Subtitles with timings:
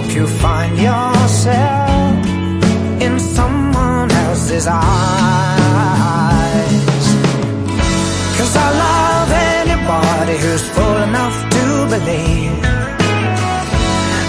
[0.00, 2.26] hope you find yourself
[3.04, 5.86] in someone else's eyes.
[8.38, 9.28] Cause I love
[9.60, 11.64] anybody who's full enough to
[11.94, 12.58] believe.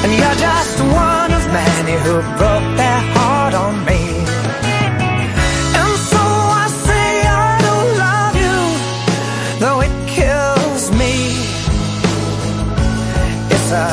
[0.04, 0.76] And you're just
[1.08, 4.02] one of many who broke their heart on me.
[5.80, 6.24] And so
[6.64, 7.10] I say
[7.52, 8.58] I don't love you,
[9.62, 11.14] though it kills me.
[13.54, 13.86] It's a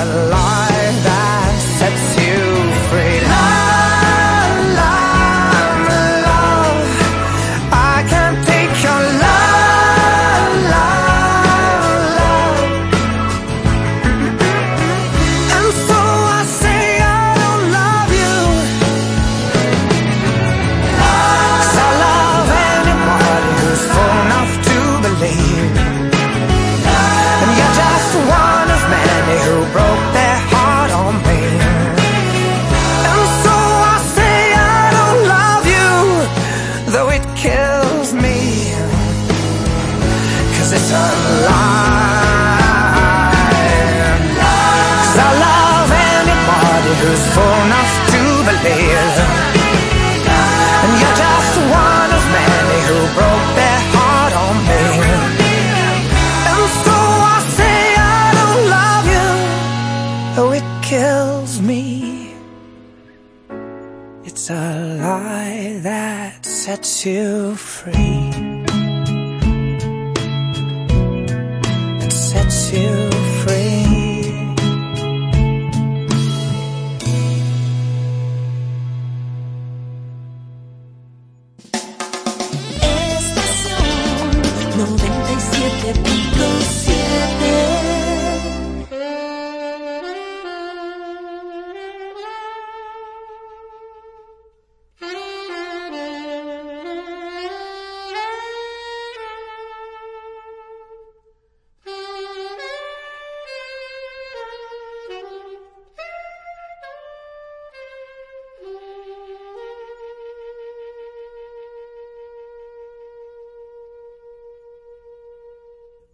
[67.07, 67.66] to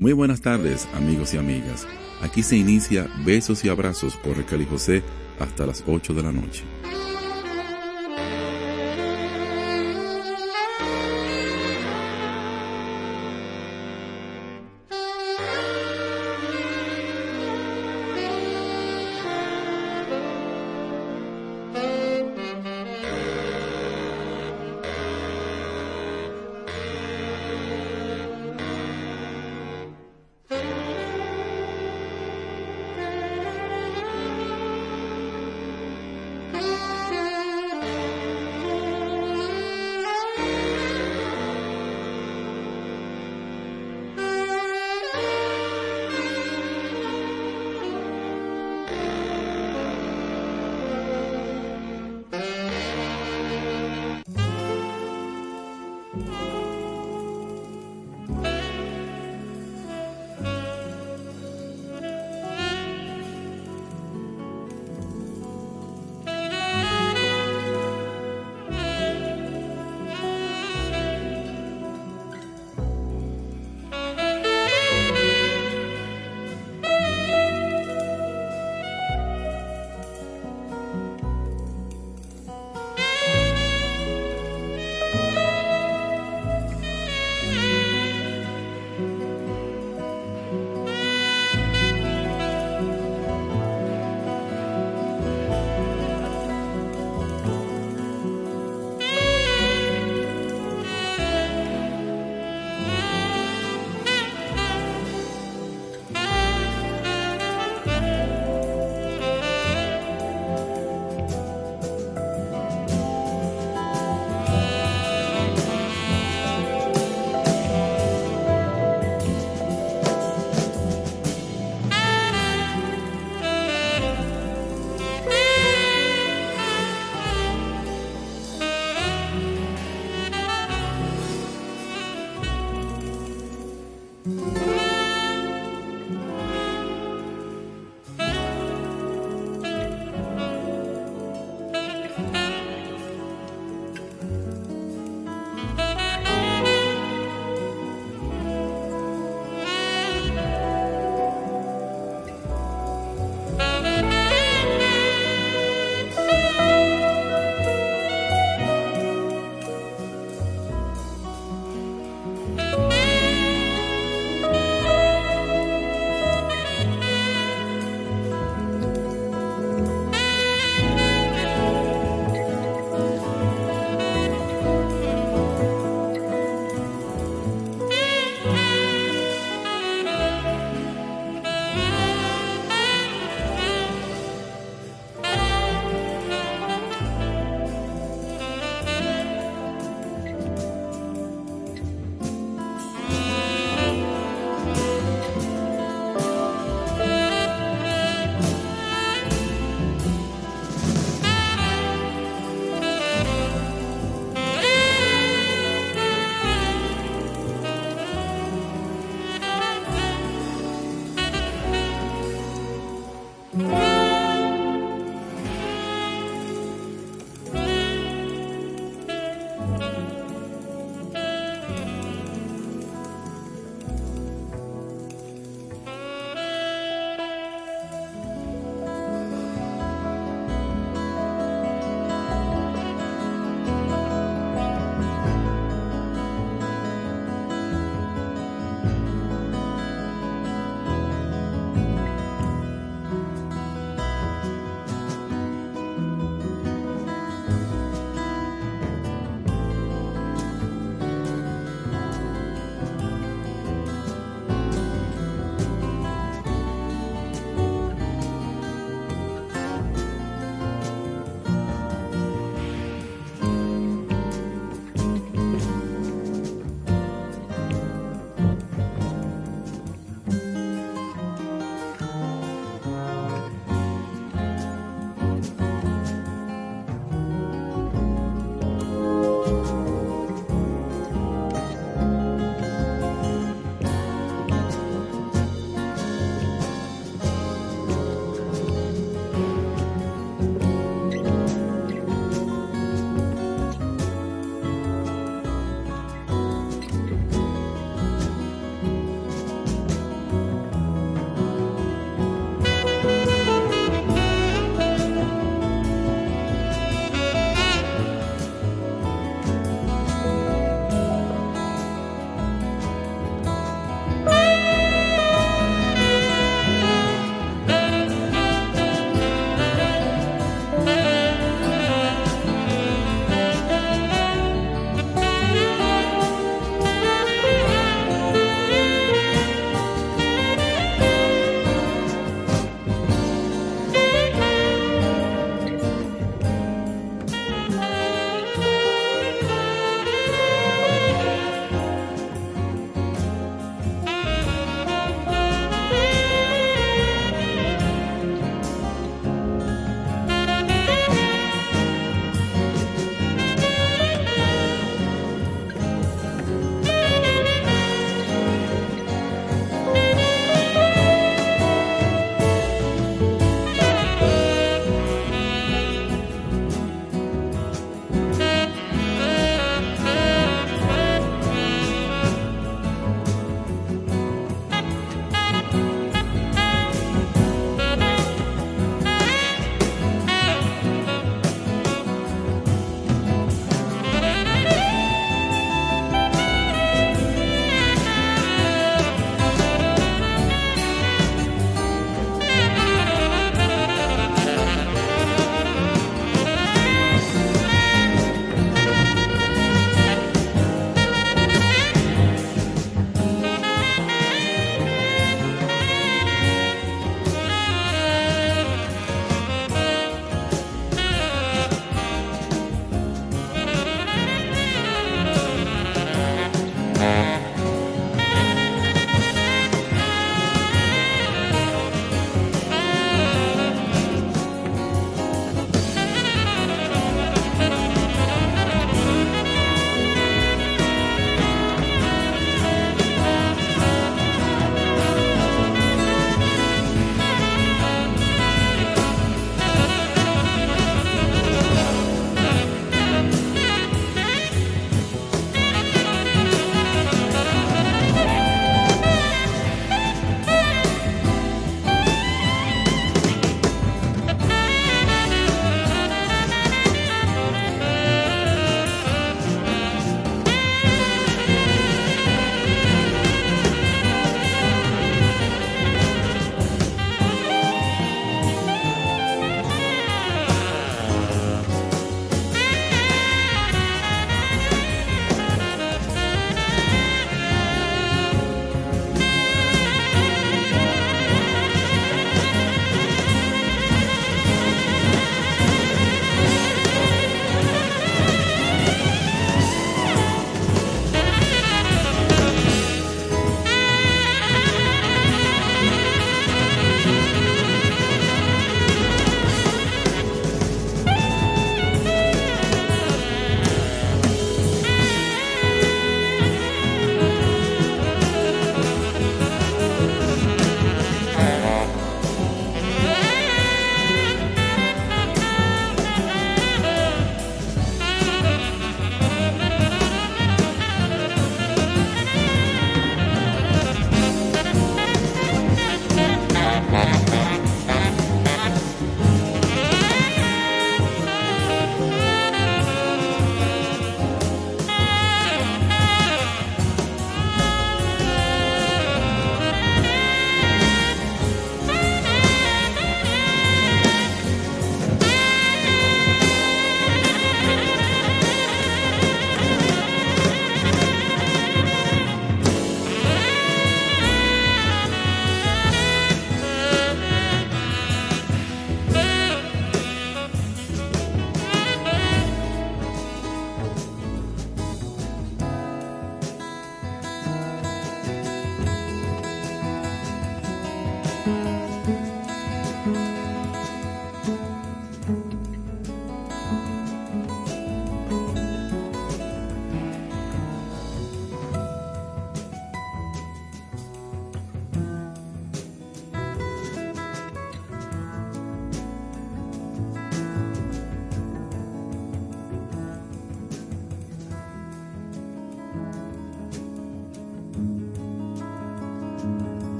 [0.00, 1.84] Muy buenas tardes, amigos y amigas.
[2.22, 5.02] Aquí se inicia Besos y Abrazos por Raquel y José
[5.40, 6.62] hasta las 8 de la noche.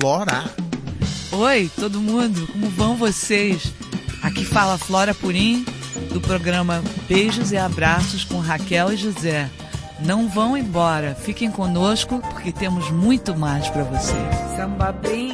[0.00, 0.44] Flora.
[1.32, 3.72] Oi, todo mundo, como vão vocês?
[4.22, 5.66] Aqui fala Flora Purim,
[6.12, 9.50] do programa Beijos e Abraços com Raquel e José.
[9.98, 14.36] Não vão embora, fiquem conosco porque temos muito mais para vocês.
[14.56, 15.27] Samba bem,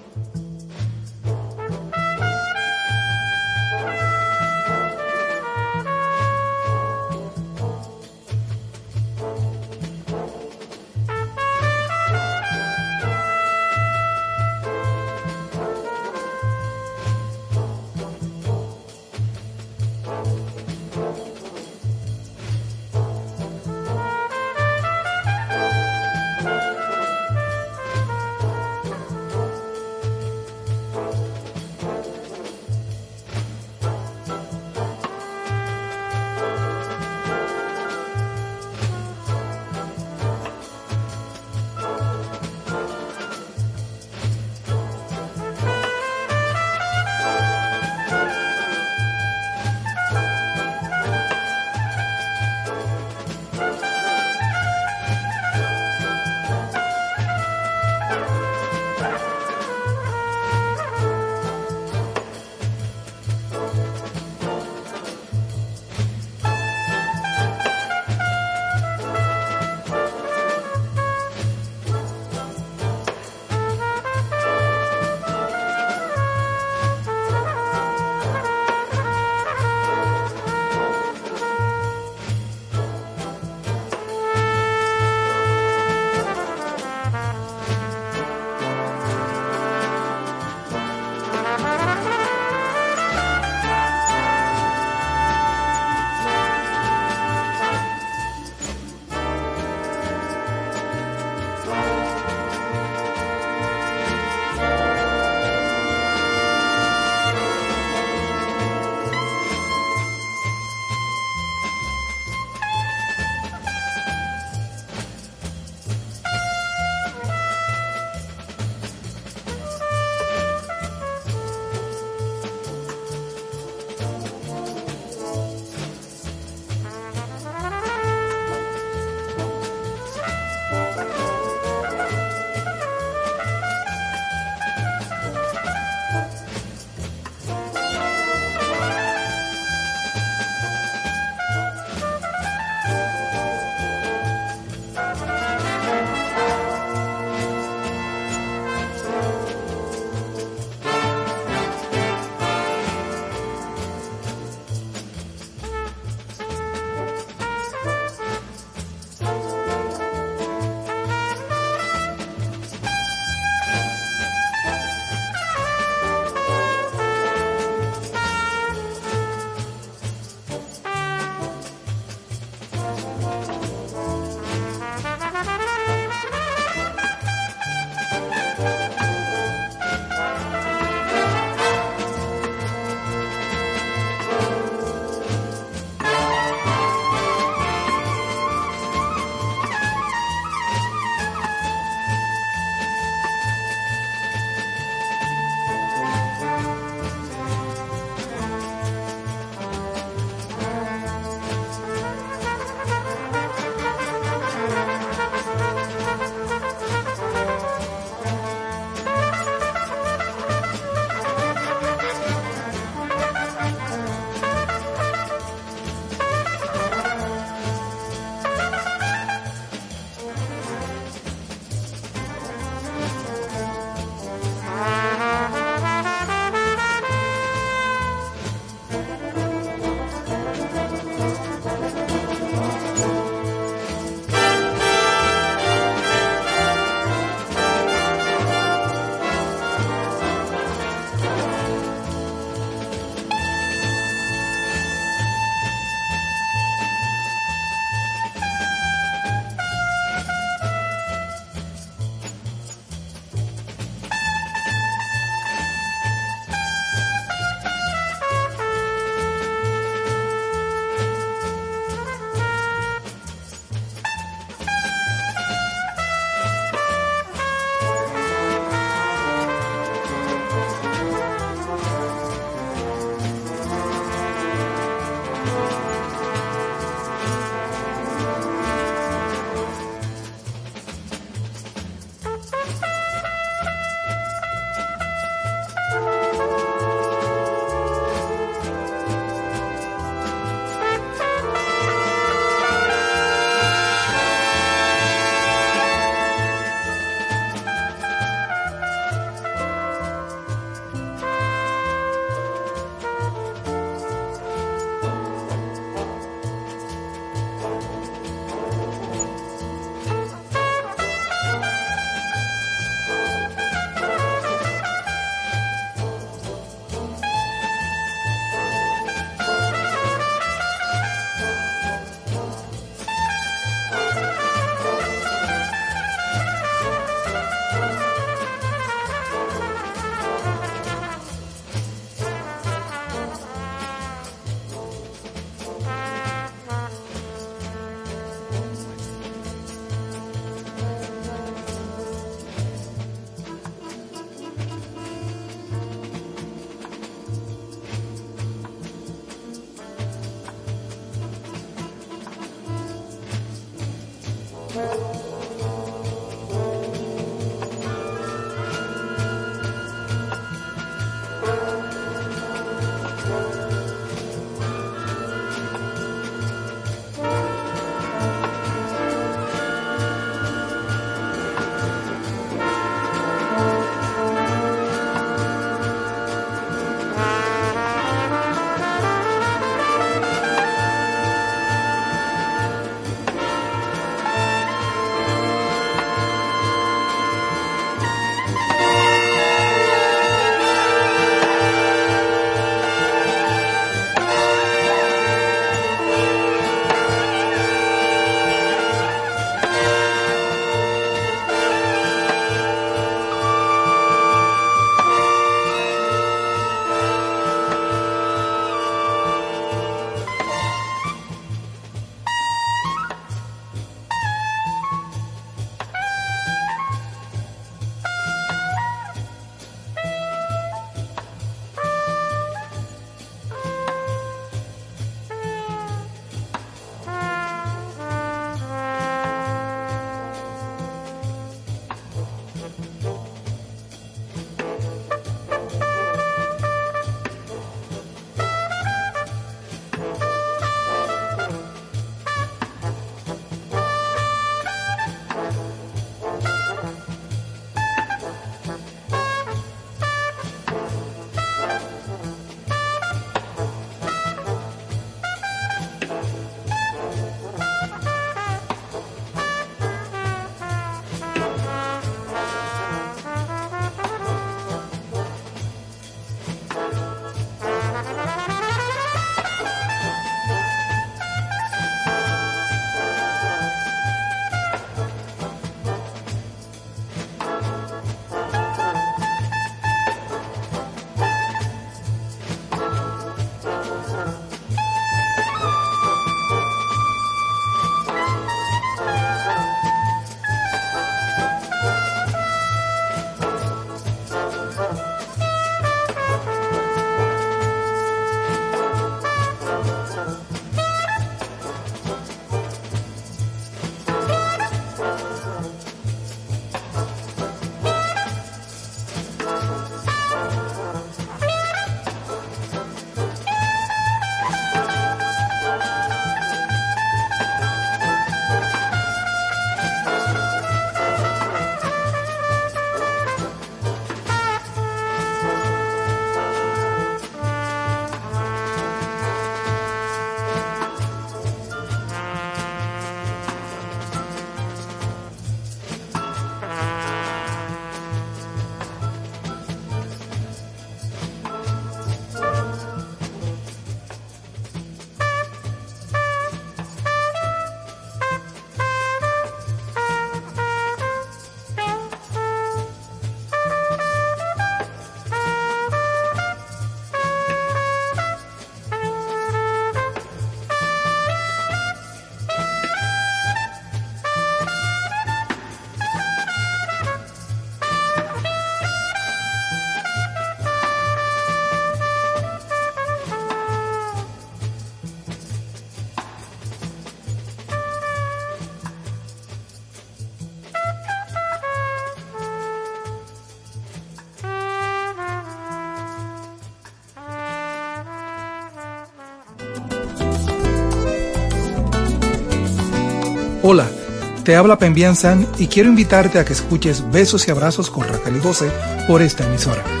[594.51, 598.35] te habla Pembian San y quiero invitarte a que escuches Besos y Abrazos con Raquel
[598.35, 598.69] y
[599.07, 600.00] por esta emisora.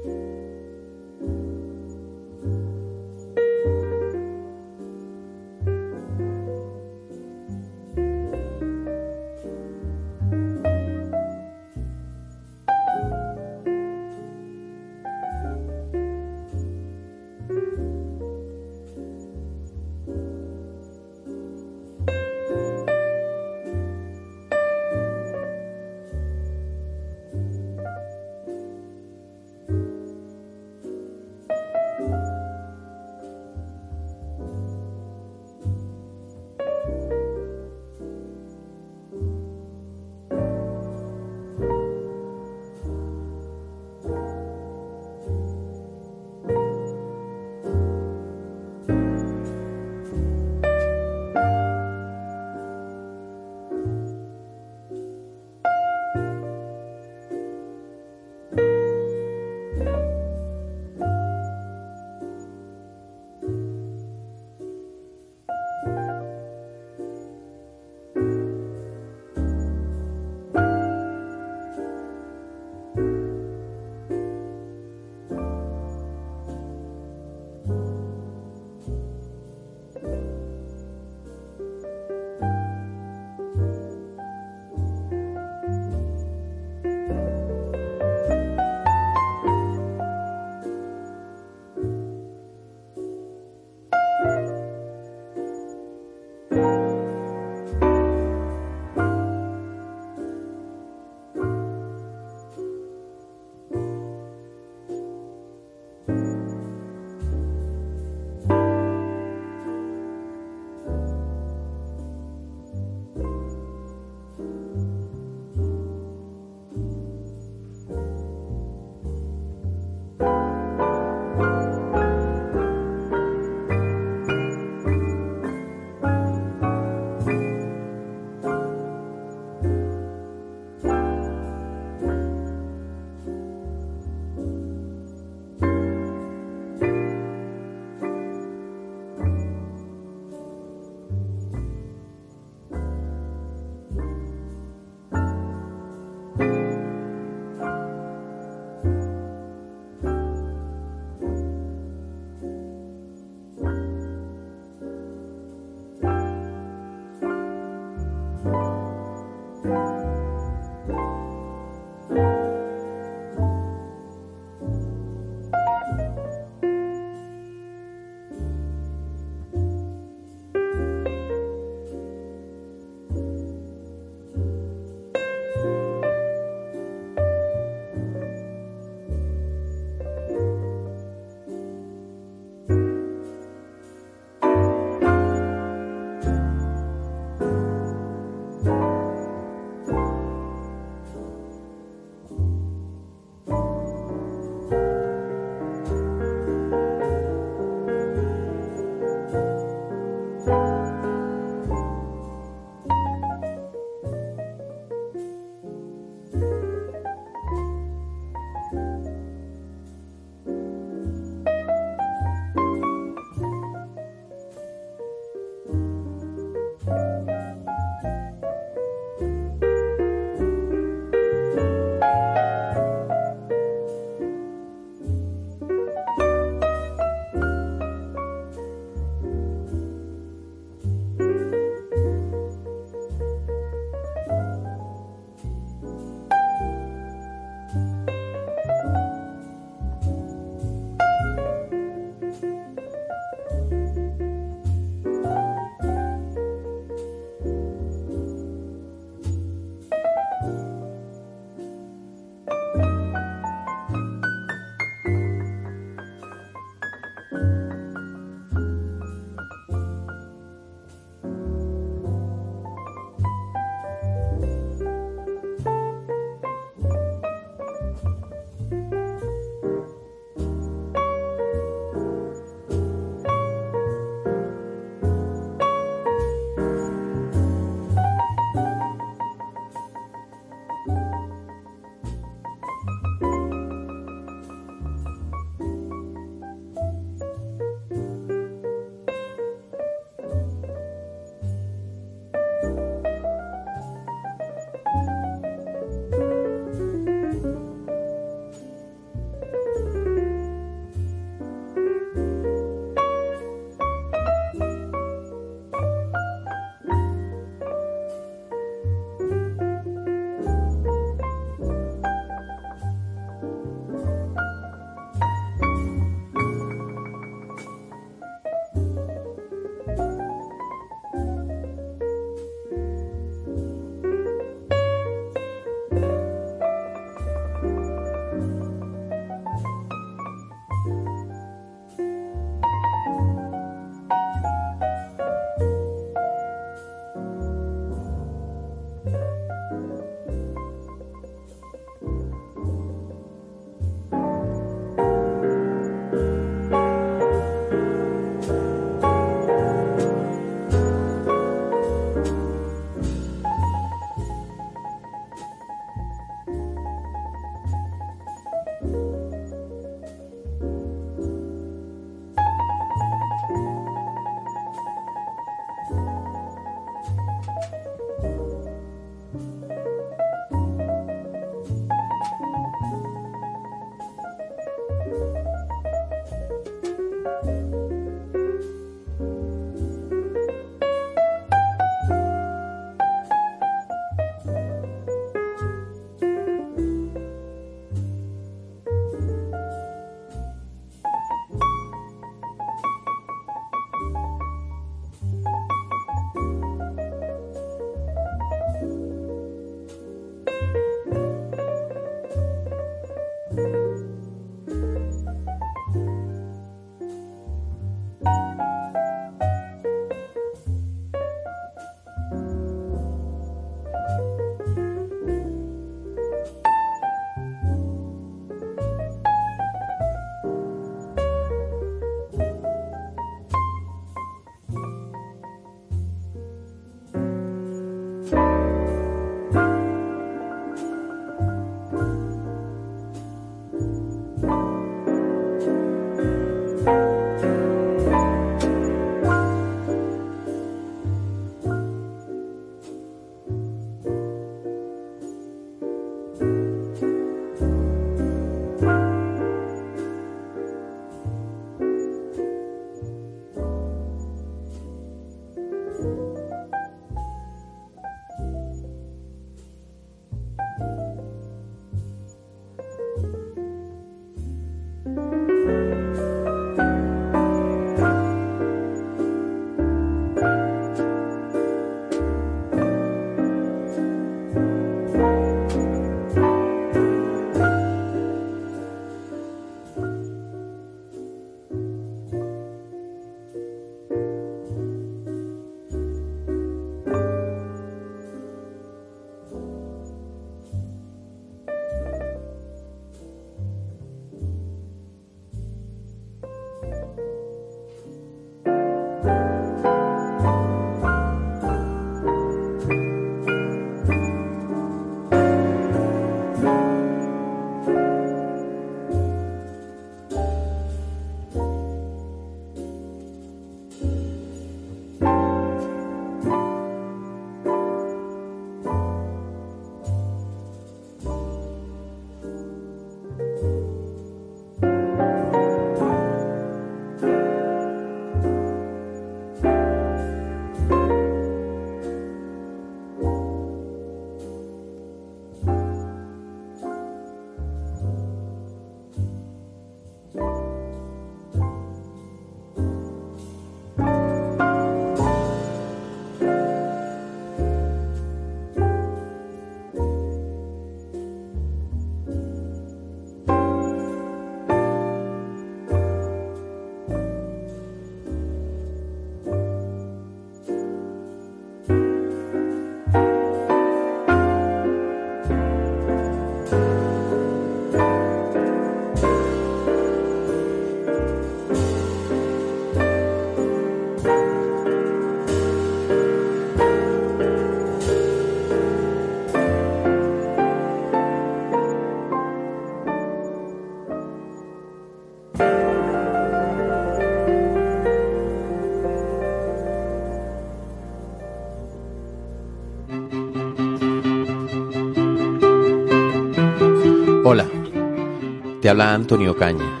[598.88, 600.00] Habla Antonio Caña,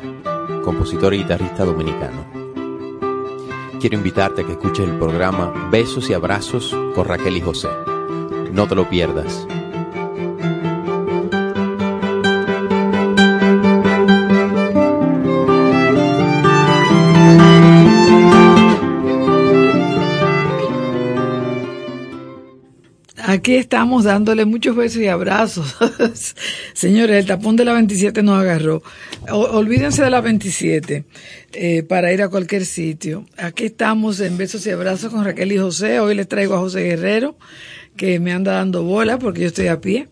[0.64, 2.24] compositor y guitarrista dominicano.
[3.80, 7.68] Quiero invitarte a que escuches el programa Besos y Abrazos con Raquel y José.
[8.50, 9.46] No te lo pierdas.
[23.28, 25.76] Aquí estamos dándole muchos besos y abrazos.
[26.78, 28.84] Señores, el tapón de la 27 nos agarró.
[29.32, 31.04] Olvídense de la 27
[31.52, 33.26] eh, para ir a cualquier sitio.
[33.36, 35.98] Aquí estamos en besos y abrazos con Raquel y José.
[35.98, 37.36] Hoy les traigo a José Guerrero,
[37.96, 40.06] que me anda dando bola porque yo estoy a pie.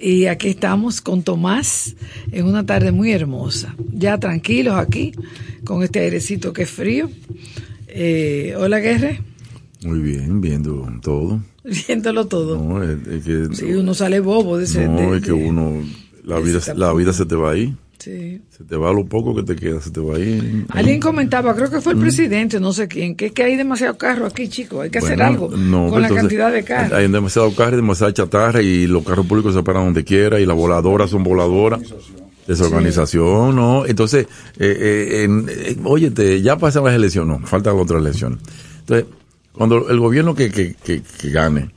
[0.00, 1.94] Y aquí estamos con Tomás
[2.32, 3.76] en una tarde muy hermosa.
[3.92, 5.12] Ya tranquilos aquí,
[5.64, 7.08] con este airecito que es frío.
[7.86, 9.29] Eh, hola, Guerre.
[9.84, 11.40] Muy bien, viendo todo.
[11.88, 12.62] Viéndolo todo.
[12.62, 14.86] No, es, es que, Sí, uno sale bobo de ese.
[14.88, 15.82] no, de- es que uno,
[16.24, 17.74] la vida, la vida se te va ahí.
[17.98, 18.40] Sí.
[18.48, 20.64] Se te va lo poco que te queda, se te va ahí.
[20.70, 23.98] Alguien comentaba, creo que fue el presidente, no sé quién, que es que hay demasiado
[23.98, 26.92] carro aquí, chicos, hay que hacer algo no, con pero la entonces, cantidad de carros.
[26.94, 30.56] Hay demasiado carro, demasiada chatarra y los carros públicos se paran donde quiera y las
[30.56, 31.80] voladoras son voladoras.
[32.46, 33.86] Desorganización, ¿no?
[33.86, 34.26] Entonces,
[34.58, 38.38] eh, eh, eh, óyete, ya pasan las elecciones, no, faltan otras elecciones.
[38.80, 39.06] Entonces,
[39.52, 41.70] cuando el gobierno que, que, que, que gane,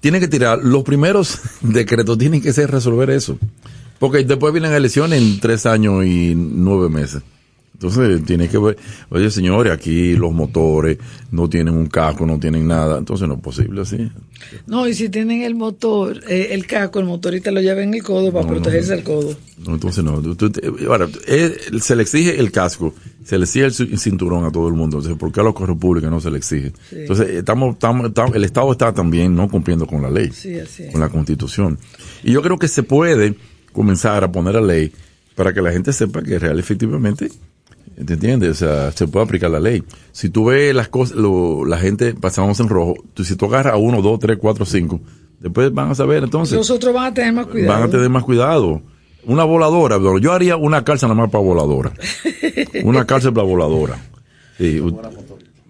[0.00, 3.38] tiene que tirar, los primeros decretos tienen que ser resolver eso.
[3.98, 7.22] Porque después vienen elecciones en tres años y nueve meses.
[7.74, 8.76] Entonces tiene que ver,
[9.08, 10.98] oye señores, aquí los motores
[11.30, 14.10] no tienen un casco, no tienen nada, entonces no es posible así.
[14.66, 18.02] No, y si tienen el motor, eh, el casco, el motorista lo lleva en el
[18.02, 18.94] codo para No, protegerse no.
[18.98, 19.36] el codo.
[19.64, 20.20] No, entonces no.
[20.34, 22.94] Te- ahora, eh, se le exige el casco,
[23.24, 24.98] se le exige el ci- cinturón a todo el mundo.
[24.98, 26.72] Entonces, ¿por qué a los públicos no se le exige?
[26.88, 26.96] Sí.
[27.00, 30.58] Entonces, estamos, estamos, estamos- el Estado está también no cumpliendo con la ley, Sí,
[30.92, 31.78] con la Constitución.
[32.22, 33.34] Y yo creo que se puede
[33.72, 34.92] comenzar a poner la ley
[35.34, 37.30] para que la gente sepa que real efectivamente,
[38.04, 38.50] ¿te entiendes?
[38.50, 39.82] O sea, se puede aplicar la ley.
[40.12, 43.74] Si tú ves las cosas, lo- la gente pasamos en rojo, tú, si tú agarras
[43.74, 45.00] a uno, dos, tres, cuatro, cinco,
[45.38, 47.72] después van a saber entonces Los otros van a tener más cuidado.
[47.72, 48.82] van a tener más cuidado.
[49.28, 51.92] Una voladora, pero yo haría una cárcel nada más para voladora.
[52.82, 53.98] Una cárcel para voladora.
[54.58, 54.80] Sí,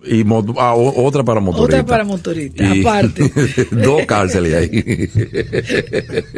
[0.04, 0.24] y
[0.59, 1.80] ah, otra para motorista.
[1.82, 3.32] Otra para motorista, Y- aparte.
[3.72, 5.11] dos cárceles ahí.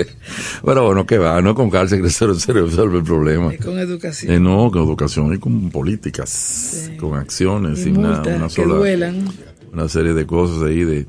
[0.65, 3.55] Pero bueno, que va, no con cárcel que se, resuelve el problema.
[3.55, 4.33] Y con educación.
[4.33, 8.75] Eh, no, con educación y con políticas, con acciones, Y sin nada, multas una sola
[8.75, 9.29] duelan.
[9.73, 11.07] una serie de cosas ahí de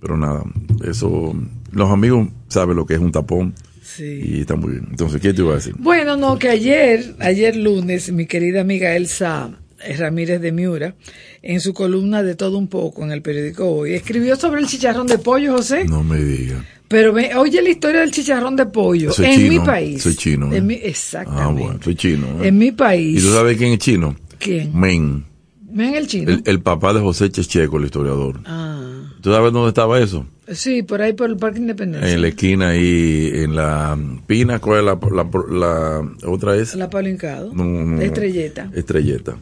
[0.00, 0.42] pero nada
[0.82, 1.34] eso
[1.72, 3.54] los amigos saben lo que es un tapón
[3.96, 4.20] Sí.
[4.24, 7.56] y está muy bien entonces qué te iba a decir Bueno, no, que ayer, ayer
[7.56, 9.50] lunes, mi querida amiga Elsa
[9.98, 10.94] Ramírez de Miura,
[11.42, 15.06] en su columna de todo un poco en el periódico Hoy, escribió sobre el chicharrón
[15.06, 15.84] de pollo, José.
[15.86, 19.48] no me diga Pero ve, oye la historia del chicharrón de pollo Soy en chino,
[19.48, 20.02] mi país.
[20.02, 20.58] soy chino, ¿eh?
[20.58, 21.62] En mi- ah exactamente.
[21.62, 22.48] bueno soy chino ¿eh?
[22.48, 23.18] En mi país.
[23.18, 24.78] y tú sabes quién es chino ¿Quién?
[24.78, 25.24] Men
[25.72, 26.32] Ven el chino.
[26.32, 30.82] el, el papá de José Checheco el historiador Ah, tú sabes dónde estaba eso sí,
[30.82, 32.10] por ahí por el Parque Independencia.
[32.12, 33.96] en la esquina ahí en la
[34.26, 36.88] Pina cuál es la, la, la otra es La.
[36.88, 38.00] No, no, no.
[38.02, 38.70] Estrelleta.
[38.74, 39.36] Estrelleta.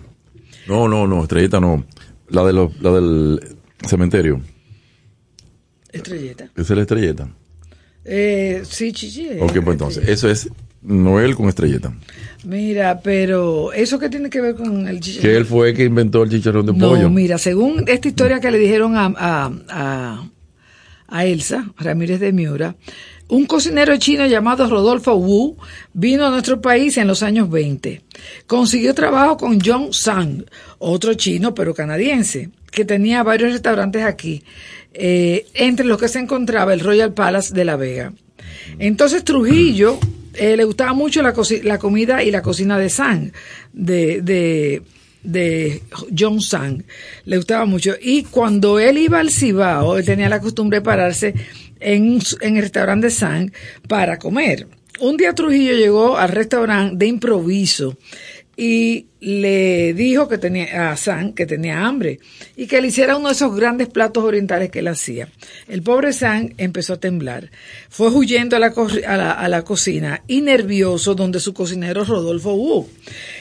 [0.67, 1.85] No, no, no, Estrelleta no.
[2.29, 3.41] La, de los, la del
[3.87, 4.41] cementerio.
[5.91, 6.45] Estrelleta.
[6.55, 7.29] Esa es la Estrelleta.
[8.05, 9.29] Eh, sí, chichi.
[9.41, 10.51] Ok, pues entonces, eso es
[10.89, 11.93] Noel con Estrelleta.
[12.45, 15.31] Mira, pero ¿eso qué tiene que ver con el chicharrón?
[15.31, 17.11] Que él fue el que inventó el chicharrón de No, pollo.
[17.11, 20.29] mira, según esta historia que le dijeron a, a, a,
[21.09, 22.77] a Elsa Ramírez de Miura,
[23.29, 25.57] un cocinero chino llamado Rodolfo Wu
[25.93, 28.03] vino a nuestro país en los años 20.
[28.47, 30.45] Consiguió trabajo con John Sang,
[30.79, 34.45] otro chino pero canadiense, que tenía varios restaurantes aquí,
[34.95, 38.13] eh, entre los que se encontraba el Royal Palace de La Vega.
[38.79, 39.99] Entonces Trujillo
[40.39, 43.33] eh, le gustaba mucho la, la comida y la cocina de Sang,
[43.73, 44.83] de, de,
[45.23, 45.83] de
[46.17, 46.83] John Sang.
[47.25, 47.95] Le gustaba mucho.
[48.01, 51.35] Y cuando él iba al Cibao, él tenía la costumbre de pararse
[51.81, 53.53] en, en el restaurante de Sang
[53.87, 54.67] para comer.
[55.01, 57.97] Un día Trujillo llegó al restaurante de improviso
[58.61, 62.19] y le dijo que tenía a San que tenía hambre
[62.57, 65.29] y que le hiciera uno de esos grandes platos orientales que él hacía.
[65.69, 67.53] El pobre San empezó a temblar,
[67.89, 68.75] fue huyendo a la,
[69.07, 72.89] a la, a la cocina y nervioso donde su cocinero Rodolfo Wu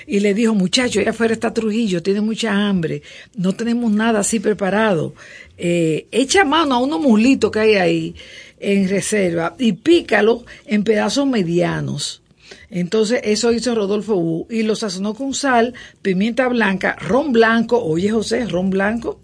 [0.06, 3.02] y le dijo, muchacho, allá afuera está Trujillo, tiene mucha hambre,
[3.36, 5.16] no tenemos nada así preparado,
[5.58, 8.16] eh, echa mano a unos muslitos que hay ahí
[8.60, 12.22] en reserva y pícalo en pedazos medianos.
[12.70, 18.10] Entonces eso hizo Rodolfo Wu y lo sazonó con sal, pimienta blanca, ron blanco, oye
[18.10, 19.22] José, ron blanco,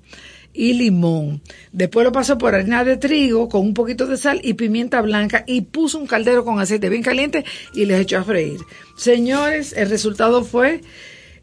[0.54, 1.42] y limón.
[1.72, 5.44] Después lo pasó por harina de trigo con un poquito de sal y pimienta blanca
[5.48, 7.44] y puso un caldero con aceite bien caliente
[7.74, 8.60] y les echó a freír.
[8.96, 10.82] Señores, el resultado fue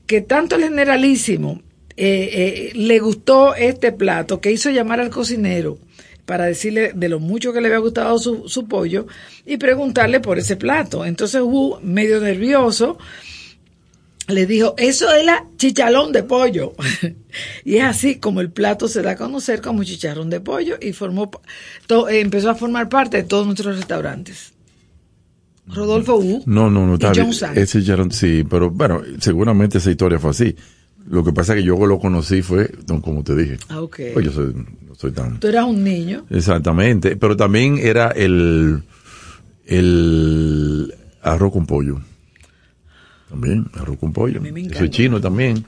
[0.07, 1.61] que tanto el generalísimo
[1.97, 5.79] eh, eh, le gustó este plato que hizo llamar al cocinero
[6.31, 9.09] para decirle de lo mucho que le había gustado su, su pollo
[9.45, 11.05] y preguntarle por ese plato.
[11.05, 12.99] Entonces Wu, medio nervioso,
[14.29, 16.73] le dijo, eso es la chicharrón de pollo.
[17.65, 20.93] y es así como el plato se da a conocer como chicharrón de pollo y
[20.93, 21.33] formó,
[21.89, 24.53] to- eh, empezó a formar parte de todos nuestros restaurantes.
[25.67, 26.45] Rodolfo Wu.
[26.47, 27.59] No, no, no, y John.
[27.59, 30.55] Ese no- sí, pero bueno, seguramente esa historia fue así.
[31.09, 32.71] Lo que pasa es que yo lo conocí fue,
[33.03, 34.01] como te dije, Ah, ok.
[34.13, 35.41] pues yo soy, no soy tan...
[35.41, 36.25] Tú eras un niño.
[36.31, 38.83] Exactamente, pero también era el,
[39.67, 42.01] el arroz con pollo.
[43.29, 44.41] También, arroz con pollo.
[44.45, 45.65] Yo soy chino también.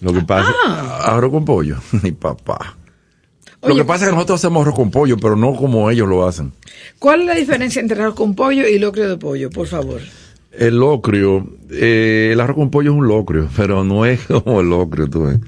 [0.00, 0.52] Lo que pasa,
[1.04, 2.76] arroz con pollo, mi papá.
[3.62, 6.26] Lo que pasa es que nosotros hacemos arroz con pollo, pero no como ellos lo
[6.26, 6.52] hacen.
[6.98, 10.00] ¿Cuál es la diferencia entre arroz con pollo y locrio de pollo, por favor?
[10.58, 14.70] El locrio, eh, el arroz con pollo es un locrio, pero no es como el
[14.70, 15.38] locrio, tú ves.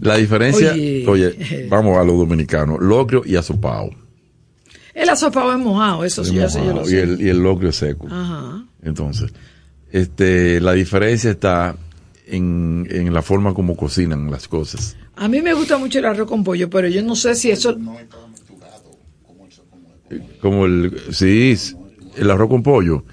[0.00, 1.06] La diferencia, Oye.
[1.06, 1.66] oye.
[1.68, 3.90] vamos a los dominicanos, locrio y asopao.
[4.94, 7.02] El asopado es mojado, eso sí, eso yo lo y, sé.
[7.02, 8.06] el, y el locrio seco.
[8.10, 8.64] Ajá.
[8.82, 9.32] Entonces,
[9.90, 11.76] este, la diferencia está
[12.26, 14.96] en, en la forma como cocinan las cosas.
[15.16, 17.76] A mí me gusta mucho el arroz con pollo, pero yo no sé si eso...
[20.40, 21.54] Como el, sí,
[22.16, 23.04] el arroz con pollo.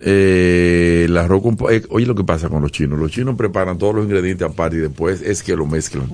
[0.00, 1.80] Eh, el arroz con pollo.
[1.90, 2.98] oye, lo que pasa con los chinos.
[2.98, 6.08] Los chinos preparan todos los ingredientes aparte y después es que lo mezclan.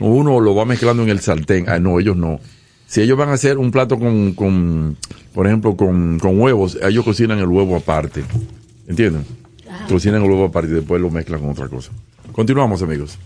[0.00, 1.68] Uno lo va mezclando en el sartén.
[1.68, 2.40] Ah, no, ellos no.
[2.86, 4.96] Si ellos van a hacer un plato con, con
[5.34, 8.22] por ejemplo, con, con huevos, ellos cocinan el huevo aparte.
[8.86, 9.24] ¿Entienden?
[9.88, 11.90] Cocinan el huevo aparte y después lo mezclan con otra cosa.
[12.32, 13.18] Continuamos, amigos.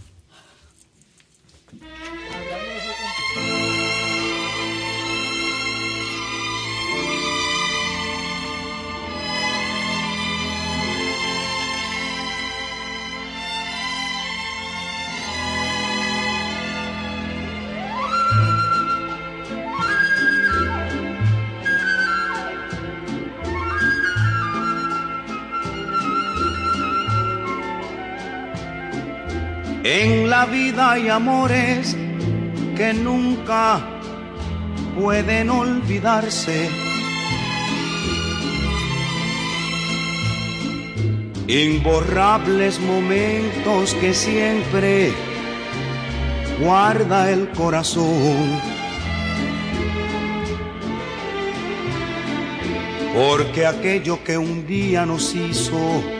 [30.51, 31.96] Vida hay amores
[32.76, 33.80] que nunca
[34.98, 36.68] pueden olvidarse.
[41.46, 45.12] Imborrables momentos que siempre
[46.61, 48.61] guarda el corazón.
[53.14, 56.20] Porque aquello que un día nos hizo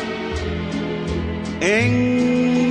[1.61, 2.70] en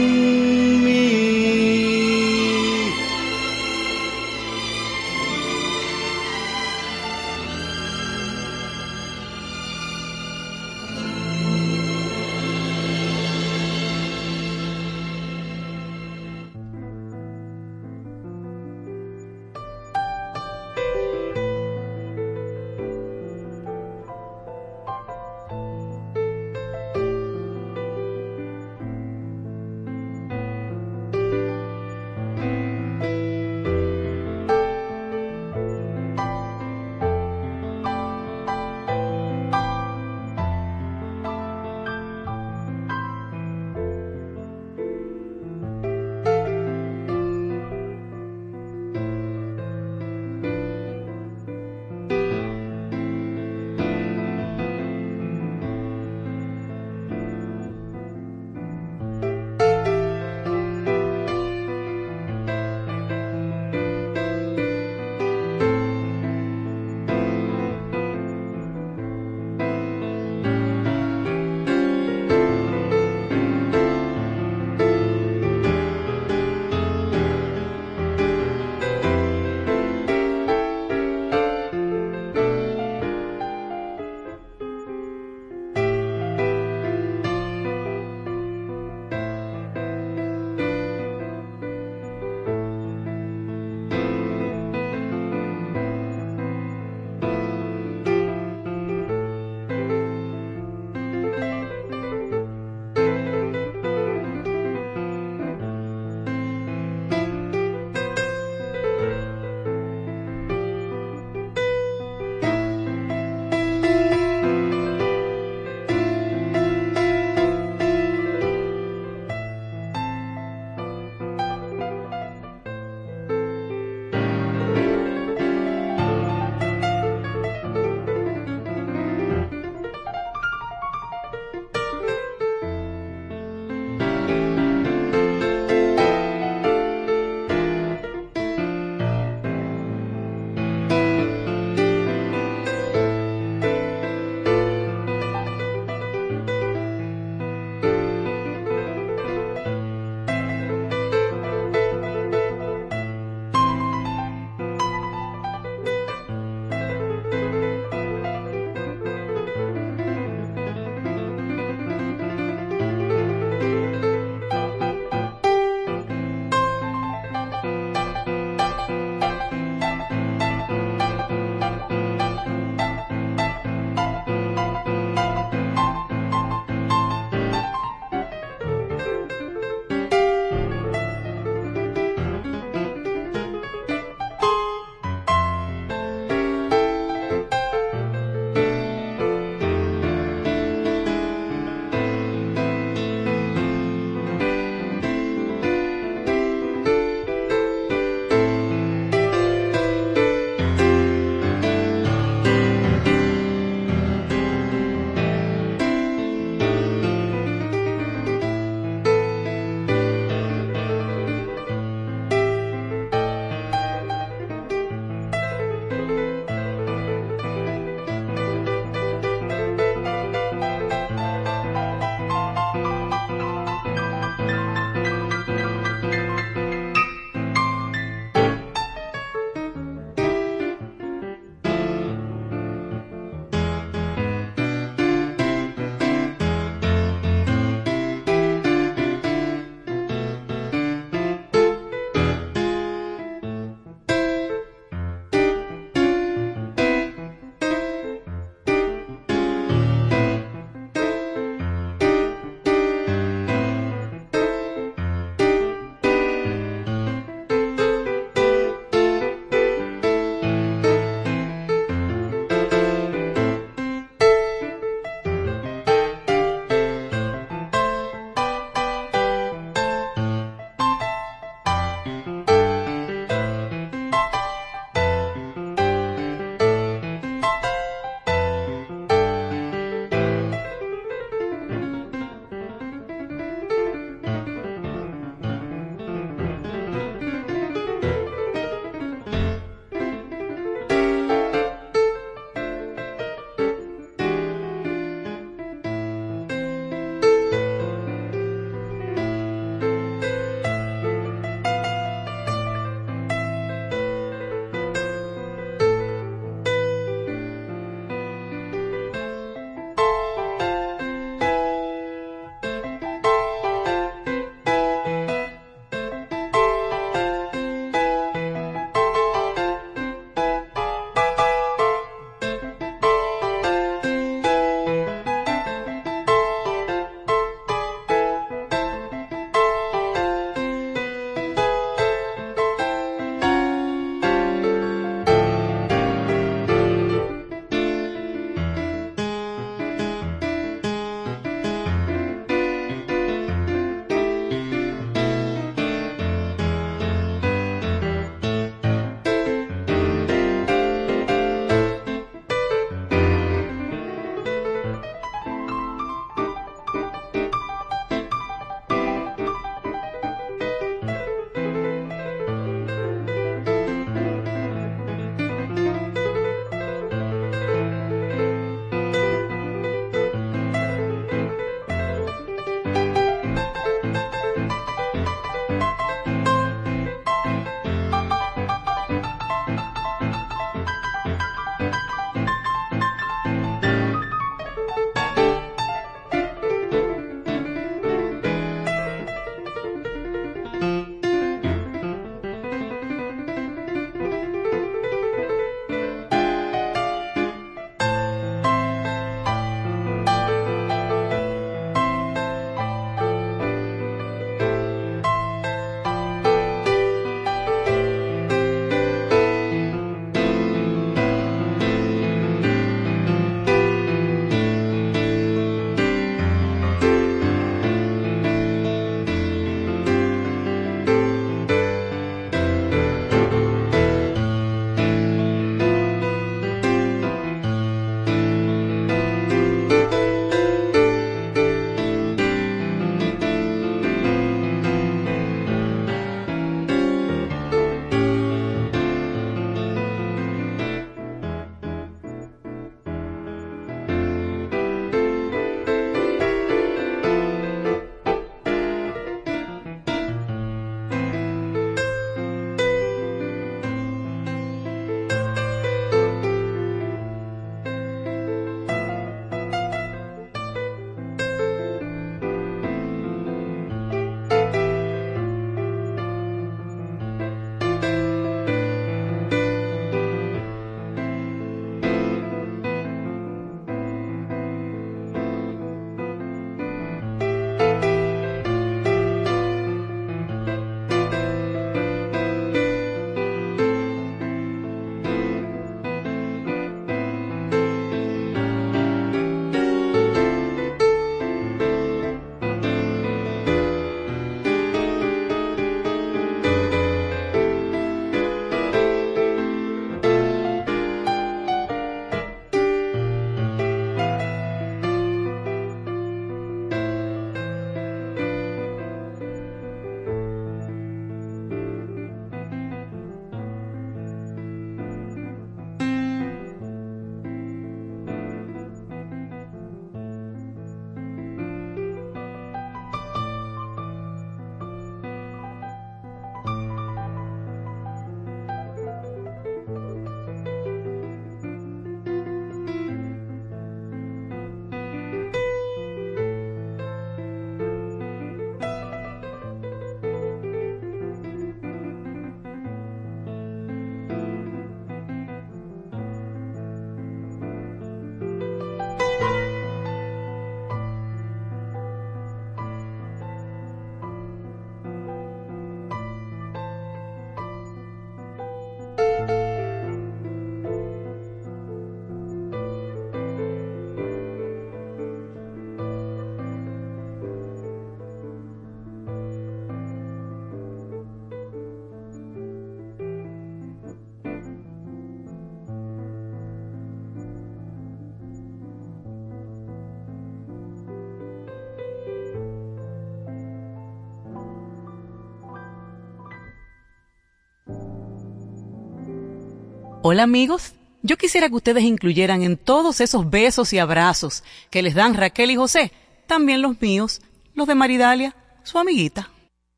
[590.23, 590.93] Hola amigos,
[591.23, 595.71] yo quisiera que ustedes incluyeran en todos esos besos y abrazos que les dan Raquel
[595.71, 596.11] y José,
[596.45, 597.41] también los míos,
[597.73, 599.49] los de Maridalia, su amiguita.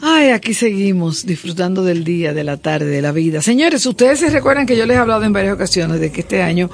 [0.00, 3.42] Ay, aquí seguimos disfrutando del día, de la tarde, de la vida.
[3.42, 6.40] Señores, ustedes se recuerdan que yo les he hablado en varias ocasiones de que este
[6.40, 6.70] año,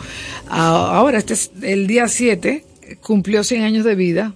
[0.51, 2.62] ahora este es el día 7,
[3.01, 4.34] cumplió 100 años de vida.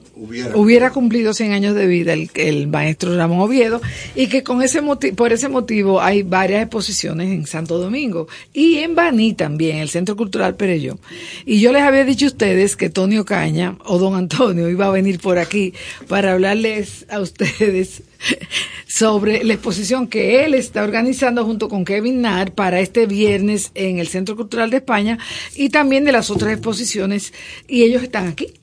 [0.54, 0.90] Hubiera.
[0.90, 3.80] cumplido 100 años de vida el, el maestro Ramón Oviedo
[4.14, 4.82] y que con ese
[5.16, 10.16] por ese motivo hay varias exposiciones en Santo Domingo y en Baní también, el Centro
[10.16, 10.98] Cultural Pereyó.
[11.46, 14.90] Y yo les había dicho a ustedes que Tony Ocaña o don Antonio iba a
[14.90, 15.72] venir por aquí
[16.06, 18.02] para hablarles a ustedes
[18.86, 23.98] sobre la exposición que él está organizando junto con Kevin Nar para este viernes en
[23.98, 25.18] el Centro Cultural de España
[25.54, 27.32] y también de las otras exposiciones
[27.66, 28.59] y ellos están aquí.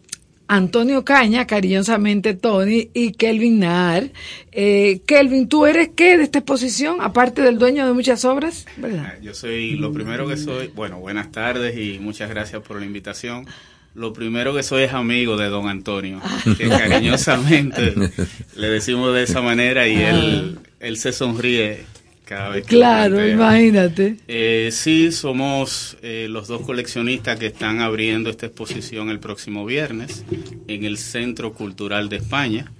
[0.48, 4.10] Antonio Caña, cariñosamente Tony, y Kelvin Nar.
[4.52, 6.98] Eh, Kelvin, ¿tú eres qué de esta exposición?
[7.02, 9.16] Aparte del dueño de muchas obras, ¿verdad?
[9.22, 13.46] Yo soy, lo primero que soy, bueno, buenas tardes y muchas gracias por la invitación.
[13.94, 16.22] Lo primero que soy es amigo de don Antonio,
[16.58, 17.96] que cariñosamente
[18.56, 21.86] le decimos de esa manera y él, él se sonríe
[22.28, 24.18] cada vez que Claro, imagínate.
[24.28, 30.26] Eh, sí, somos eh, los dos coleccionistas que están abriendo esta exposición el próximo viernes
[30.68, 32.72] en el Centro Cultural de España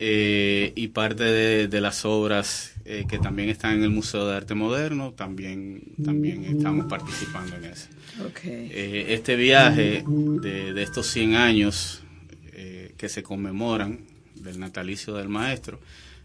[0.00, 4.54] eh, y parte de, de las obras que también están en el Museo de Arte
[4.54, 7.86] Moderno, también, también estamos participando en eso.
[8.28, 8.70] Okay.
[8.74, 12.02] Este viaje de, de estos 100 años
[12.96, 14.00] que se conmemoran
[14.34, 15.78] del natalicio del maestro,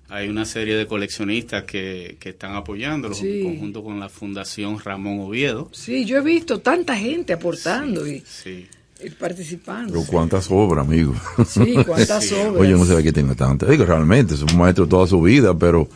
[0.09, 3.39] hay una serie de coleccionistas que, que están apoyándolo Sí.
[3.41, 5.69] en conjunto con la Fundación Ramón Oviedo.
[5.73, 8.67] Sí, yo he visto tanta gente aportando y, Sí.
[9.03, 9.93] Y participando.
[9.93, 11.13] Pero cuántas obras, amigo.
[11.47, 12.61] Sí, cuántas obras.
[12.61, 13.69] Oye, no sé que tiene tantas.
[13.69, 15.87] Digo, realmente, es un maestro toda su vida, pero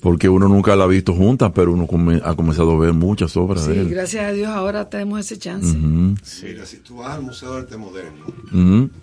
[0.00, 3.36] porque uno nunca la ha visto juntas, pero uno come- ha comenzado a ver muchas
[3.36, 3.88] obras de Sí, él.
[3.88, 5.76] gracias a Dios ahora tenemos ese chance.
[5.76, 8.24] Ujú, Mira, si tú vas al Museo de Arte Moderno,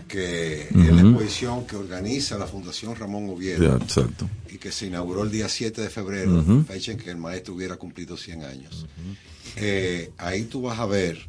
[0.08, 4.30] que es la exposición que organiza la Fundación Ramón Oviedo exacto.
[4.52, 7.76] y que se inauguró el día 7 de febrero, fecha en que el maestro hubiera
[7.76, 8.86] cumplido 100 años.
[9.58, 11.20] Eh, ahí tú vas a ver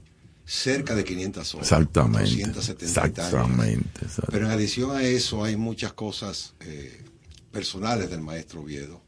[0.44, 1.72] cerca de 500 obras.
[1.72, 2.46] Exactamente.
[2.46, 3.26] 270 y tantas.
[3.26, 4.04] Exactamente.
[4.04, 4.32] exacto.
[4.32, 7.02] Pero en adición a eso hay muchas cosas eh,
[7.50, 9.00] personales del maestro Oviedo,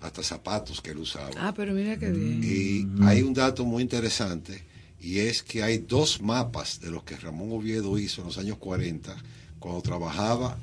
[0.00, 1.30] hasta zapatos que él usaba.
[1.38, 2.40] Ah, pero mira qué bien.
[2.44, 4.64] Y hay un dato muy interesante
[5.00, 8.58] y es que hay dos mapas de los que Ramón Oviedo hizo en los años
[8.58, 9.14] 40
[9.58, 10.58] cuando trabajaba,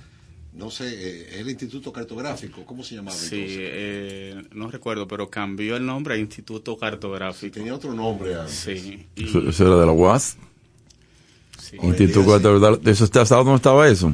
[0.54, 3.58] no sé, eh, el Instituto Cartográfico, ¿cómo se llamaba Sí, entonces?
[3.62, 7.54] eh, no recuerdo, pero cambió el nombre a Instituto Cartográfico.
[7.54, 8.54] tenía otro nombre antes.
[8.54, 9.08] Sí.
[9.16, 10.38] y- Eso, eso era de la UAS.
[11.60, 11.78] sí.
[11.82, 14.14] Instituto de ¿Eso está, ¿Sabes dónde estaba eso?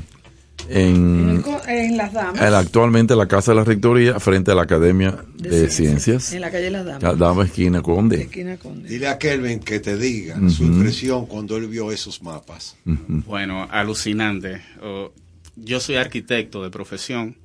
[0.69, 2.41] En, En, Las Damas.
[2.41, 6.33] en actualmente la Casa de la Rectoría, frente a la Academia de, Ciencias.
[6.33, 7.03] En la calle Las Damas.
[7.03, 8.23] La Dama Esquina Conde.
[8.23, 8.89] Esquina Conde.
[8.89, 10.49] Dile a Kelvin que te diga Ujú.
[10.49, 12.75] su impresión cuando él vio esos mapas.
[12.85, 14.61] Bueno, alucinante.
[14.81, 15.11] Oh,
[15.57, 17.35] yo soy arquitecto de profesión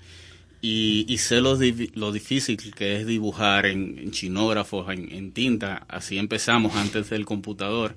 [0.60, 5.32] y, y sé lo, di- lo difícil que es dibujar en, en chinógrafos, en, en
[5.32, 5.84] tinta.
[5.88, 7.96] Así empezamos antes del computador.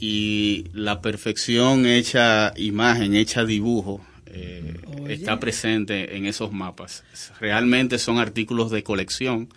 [0.00, 4.74] Y la perfección hecha imagen, hecha dibujo, eh,
[5.08, 7.04] está presente en esos mapas.
[7.38, 9.48] Realmente son artículos de colección.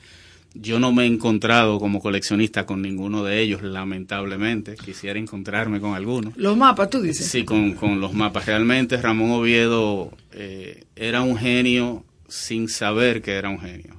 [0.59, 4.75] Yo no me he encontrado como coleccionista con ninguno de ellos, lamentablemente.
[4.75, 6.33] Quisiera encontrarme con alguno.
[6.35, 7.27] Los mapas, tú dices.
[7.27, 8.45] Sí, con, con los mapas.
[8.45, 13.95] Realmente Ramón Oviedo eh, era un genio sin saber que era un genio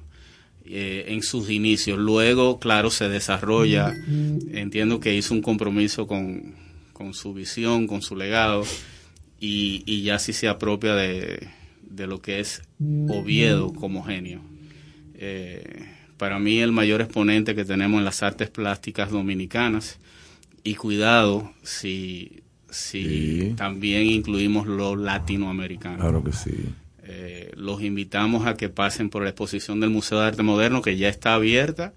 [0.65, 1.97] eh, en sus inicios.
[1.97, 3.93] Luego, claro, se desarrolla.
[4.51, 6.55] Entiendo que hizo un compromiso con,
[6.93, 8.63] con su visión, con su legado,
[9.39, 11.47] y, y ya sí se apropia de,
[11.81, 12.61] de lo que es
[13.07, 14.41] Oviedo como genio.
[15.15, 15.88] Eh,
[16.19, 19.97] para mí el mayor exponente que tenemos en las artes plásticas dominicanas
[20.63, 23.53] y cuidado si, si Sí.
[23.55, 25.97] también incluimos lo latinoamericano.
[25.97, 26.51] Claro que sí.
[27.03, 30.95] Eh, los invitamos a que pasen por la exposición del Museo de Arte Moderno que
[30.97, 31.93] ya está abierta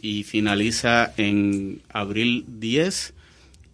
[0.00, 3.12] y finaliza en abril 10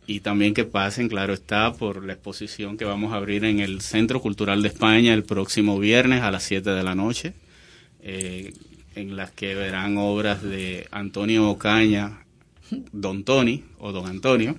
[0.06, 3.80] y también que pasen, claro está, por la exposición que vamos a abrir en el
[3.80, 7.34] Centro Cultural de España el próximo viernes a las 7 de la noche,
[8.02, 8.52] eh,
[8.94, 12.24] en las que verán obras de Antonio Ocaña,
[12.92, 14.56] Don Tony o Don Antonio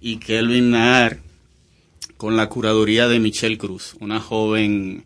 [0.00, 1.18] y Kelvin Naar
[2.16, 5.04] con la curaduría de Michelle Cruz, una joven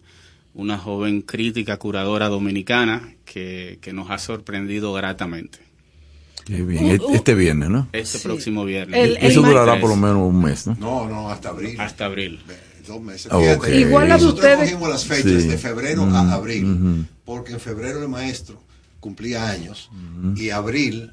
[0.55, 5.59] una joven crítica curadora dominicana que, que nos ha sorprendido gratamente.
[6.45, 6.87] Qué bien.
[6.87, 7.89] E- Este viernes, ¿no?
[7.93, 8.99] Este próximo viernes.
[8.99, 10.77] El- Eso durará por lo menos un mes, ¿no?
[10.81, 11.81] No, no, hasta abril.
[11.81, 12.41] Hasta abril.
[12.89, 13.29] Dos meses.
[13.31, 13.39] Ah.
[13.69, 15.49] Igual de nosotros ustedes- cogimos las fechas Sí.
[15.49, 18.63] de febrero Mm, a abril, porque en febrero el maestro
[19.01, 19.91] cumplía años
[20.37, 21.13] y abril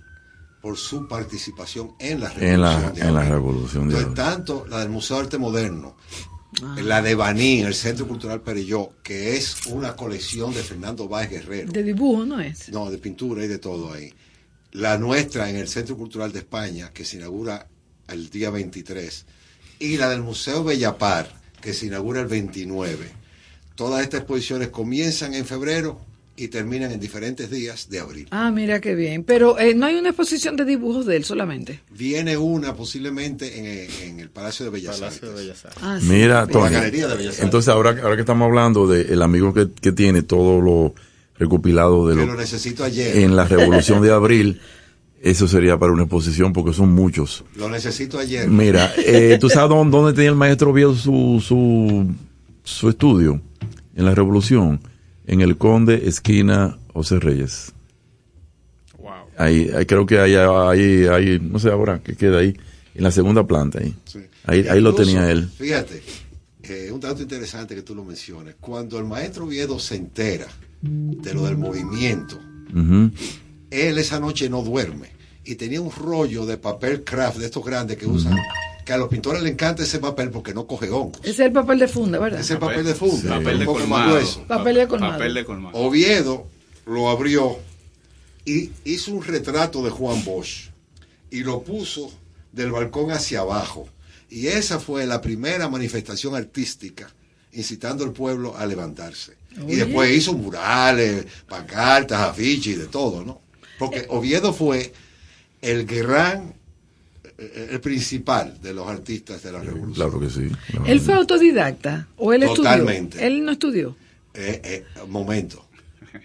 [0.61, 2.93] por su participación en la En la, revolución.
[2.95, 5.95] de en la revolución de Entonces, tanto la del Museo de Arte Moderno,
[6.83, 11.71] la de Baní, el Centro Cultural Perelló, que es una colección de Fernando Báez Guerrero,
[11.71, 12.69] De dibujo, ¿no es?
[12.69, 14.11] no, de pintura y de todo ahí.
[14.71, 17.67] La nuestra en el Centro Cultural de España, que se inaugura
[18.07, 19.25] el día 23,
[19.79, 21.29] y la del Museo Bellapar,
[21.65, 22.95] que se inaugura el 29.
[23.75, 25.99] Todas estas exposiciones comienzan en febrero
[26.37, 28.27] y terminan en diferentes días de abril.
[28.31, 29.23] Ah, mira qué bien.
[29.23, 31.79] Pero eh, no hay una exposición de dibujos de él solamente.
[31.91, 33.57] Viene una posiblemente
[34.03, 35.29] en, en el Palacio de Bellas Palacio Artes.
[35.29, 35.83] de Bellas Artes.
[35.83, 36.07] Ah, sí.
[36.07, 36.73] Mira, La Tony.
[36.73, 37.43] Galería de Bellas Artes.
[37.45, 40.93] Entonces, ahora, ahora que estamos hablando del amigo que, que tiene todo lo
[41.37, 43.17] recopilado de Que lo, lo necesito ayer.
[43.17, 44.59] en la revolución de abril,
[45.25, 47.43] eso sería para una exposición porque son muchos.
[47.55, 48.47] Lo necesito ayer.
[48.47, 52.13] Mira, eh, ¿tú sabes dónde, dónde tenía el maestro Oviedo su, su,
[52.63, 53.41] su estudio?
[53.95, 54.79] En la revolución,
[55.25, 57.73] en el Conde, esquina José Reyes.
[58.99, 59.13] Wow.
[59.35, 62.55] Ahí, ahí creo que ahí, ahí, ahí, no sé ahora qué queda ahí,
[62.93, 63.95] en la segunda planta ahí.
[64.05, 64.19] Sí.
[64.43, 65.49] Ahí, ahí lo tenía él.
[65.49, 66.03] Fíjate,
[66.61, 68.57] eh, un dato interesante que tú lo menciones.
[68.59, 70.45] Cuando el maestro Oviedo se entera
[70.83, 72.39] de lo del movimiento,
[73.71, 75.14] él esa noche no duerme
[75.45, 78.37] y tenía un rollo de papel craft de estos grandes que usan,
[78.83, 81.19] que a los pintores les encanta ese papel porque no coge hongos.
[81.21, 82.39] Ese es el papel de funda, ¿verdad?
[82.39, 84.19] Ese papel de funda, Papel de colmado.
[84.47, 85.13] Papel de colmado.
[85.13, 85.77] Papel de colmado.
[85.77, 86.47] Oviedo
[86.85, 87.57] lo abrió
[88.43, 90.69] y hizo un retrato de Juan Bosch
[91.31, 92.11] y lo puso
[92.51, 93.87] del balcón hacia abajo.
[94.29, 97.07] Y esa fue la primera manifestación artística
[97.53, 99.33] incitando al pueblo a levantarse.
[99.67, 103.41] Y después hizo murales, pancartas, afiches y de todo, ¿no?
[103.79, 104.93] Porque Oviedo fue
[105.65, 106.53] el gran,
[107.37, 109.93] eh, el principal de los artistas de la revolución.
[109.93, 110.51] Claro que sí.
[110.67, 111.19] claro ¿Él fue sí.
[111.19, 113.17] autodidacta o él Totalmente.
[113.17, 113.27] estudió?
[113.27, 113.95] Él no estudió.
[114.35, 115.65] Eh, eh, momento.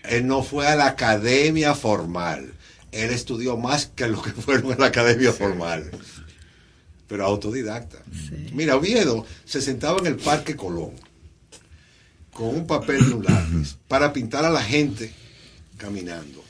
[0.04, 2.52] Él no fue a la academia formal.
[2.92, 5.90] Él estudió más que los que fueron a la academia formal.
[7.08, 7.98] Pero autodidacta.
[8.52, 10.92] Mira, Oviedo se sentaba en el Parque Colón
[12.32, 15.12] con un papel y un lápiz para pintar a la gente
[15.76, 16.44] caminando.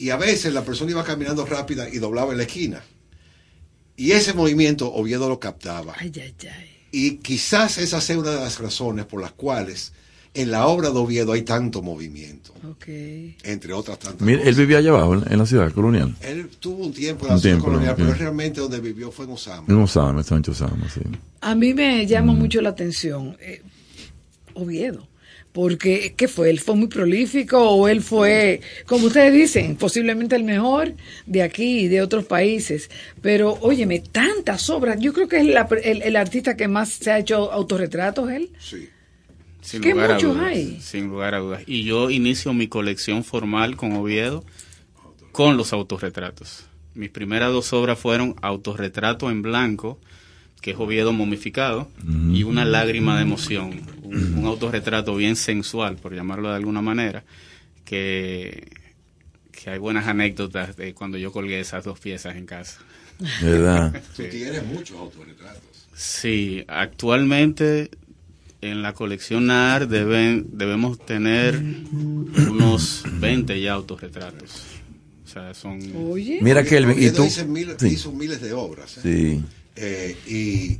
[0.00, 2.82] Y a veces la persona iba caminando rápida y doblaba en la esquina.
[3.96, 5.94] Y ese movimiento Oviedo lo captaba.
[5.98, 6.70] Ay, ay, ay.
[6.90, 9.92] Y quizás esa sea una de las razones por las cuales
[10.32, 12.86] en la obra de Oviedo hay tanto movimiento, Ok.
[13.42, 14.56] entre otras tantas Mira, él cosas.
[14.58, 16.16] vivía allá abajo, en, la ciudad colonial.
[16.22, 17.96] Él tuvo un tiempo en la Un ciudad tiempo, colonial, ¿no?
[17.96, 19.66] pero él realmente donde vivió fue en Osama.
[19.68, 21.00] En Osama, Sancho Osama, sí.
[21.42, 22.38] A mí me llama Mm.
[22.38, 23.60] mucho la atención eh,
[24.54, 25.06] Oviedo,
[25.52, 26.50] porque ¿qué fue?
[26.50, 30.92] ¿Él fue muy prolífico o él fue, como ustedes dicen, posiblemente el mejor
[31.26, 32.88] de aquí y de otros países?
[33.20, 34.98] Pero, óyeme, tantas obras.
[35.00, 38.50] Yo creo que es la- el, el artista que más se ha hecho autorretratos, él.
[38.60, 38.88] Sí.
[39.60, 40.80] Sin ¿Qué lugar a muchos dudas, hay?
[40.80, 41.62] Sin lugar a dudas.
[41.66, 44.44] Y yo inicio mi colección formal con Oviedo
[45.32, 46.64] con los autorretratos.
[46.94, 49.98] Mis primeras dos obras fueron Autorretrato en Blanco,
[50.60, 51.88] que es Oviedo momificado,
[52.32, 53.80] y Una lágrima de emoción.
[54.02, 57.22] Un, un autorretrato bien sensual, por llamarlo de alguna manera,
[57.84, 58.68] que,
[59.52, 62.80] que hay buenas anécdotas de cuando yo colgué esas dos piezas en casa.
[63.42, 64.02] ¿Verdad?
[64.16, 65.62] Tú tienes muchos autorretratos.
[65.94, 67.90] Sí, actualmente
[68.62, 71.58] en la colección NAR deben, debemos tener
[71.92, 74.62] unos 20 ya autorretratos.
[75.24, 75.78] O sea, son...
[75.94, 76.40] Oye.
[76.42, 77.24] Mira, Kelvin, ¿y tú?
[77.24, 77.88] hizo miles, Sí.
[77.88, 78.98] hizo miles de obras.
[78.98, 79.00] ¿eh?
[79.02, 79.44] Sí.
[79.82, 80.78] Eh, y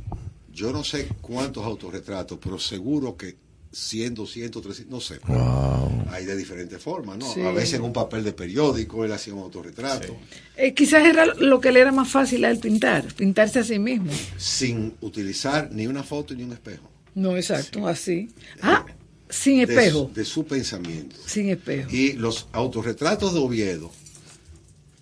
[0.53, 3.35] yo no sé cuántos autorretratos, pero seguro que
[3.71, 5.19] 100, 200, 300, no sé.
[5.27, 6.03] Wow.
[6.11, 7.33] Hay de diferentes formas, ¿no?
[7.33, 7.41] Sí.
[7.41, 10.15] A veces en un papel de periódico él hacía un autorretrato.
[10.57, 13.79] Eh, quizás era lo que le era más fácil a él pintar, pintarse a sí
[13.79, 14.11] mismo.
[14.37, 16.83] sin utilizar ni una foto ni un espejo.
[17.15, 18.29] No, exacto, así.
[18.61, 18.85] Ah,
[19.29, 20.07] sin De espejo.
[20.09, 21.15] su- De, su pensamiento.
[21.25, 21.89] Sin espejo.
[21.91, 23.89] Y los autorretratos de Oviedo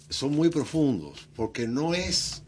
[0.09, 2.43] son muy profundos porque no es,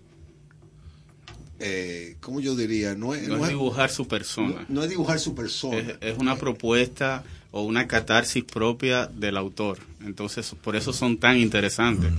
[1.61, 2.95] eh, ¿cómo yo diría?
[2.95, 4.65] No es, No no es es- dibujar su persona.
[4.67, 5.77] no es dibujar su persona.
[5.77, 9.79] Es, es una propuesta o una catarsis propia del autor.
[10.05, 12.11] Entonces, por eso son tan interesantes.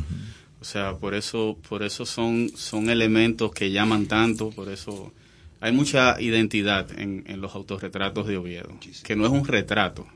[0.61, 5.13] O sea, por eso, por eso son, son elementos que llaman tanto, por eso
[5.61, 8.69] hay mucha identidad en, en los autorretratos de Oviedo,
[9.03, 10.07] que no es un retrato,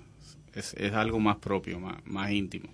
[0.55, 2.69] es, es algo más propio, más, más íntimo.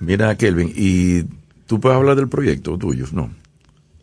[0.00, 1.22] Mira, Kelvin, ¿y
[1.66, 3.06] tú puedes hablar del proyecto tuyo?
[3.12, 3.30] No.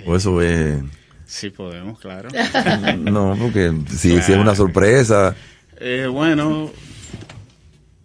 [0.05, 0.81] O eso es...
[1.25, 2.29] Sí podemos, claro.
[2.97, 5.35] No, porque si, si es una sorpresa...
[5.79, 6.71] Eh, bueno,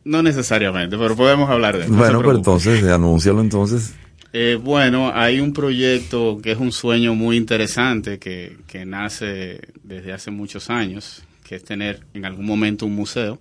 [0.04, 1.92] no necesariamente, pero podemos hablar de eso.
[1.92, 2.38] Bueno, preocupe.
[2.38, 3.94] entonces, anúncialo entonces.
[4.32, 10.12] Eh, bueno, hay un proyecto que es un sueño muy interesante que, que nace desde
[10.12, 13.40] hace muchos años, que es tener en algún momento un museo.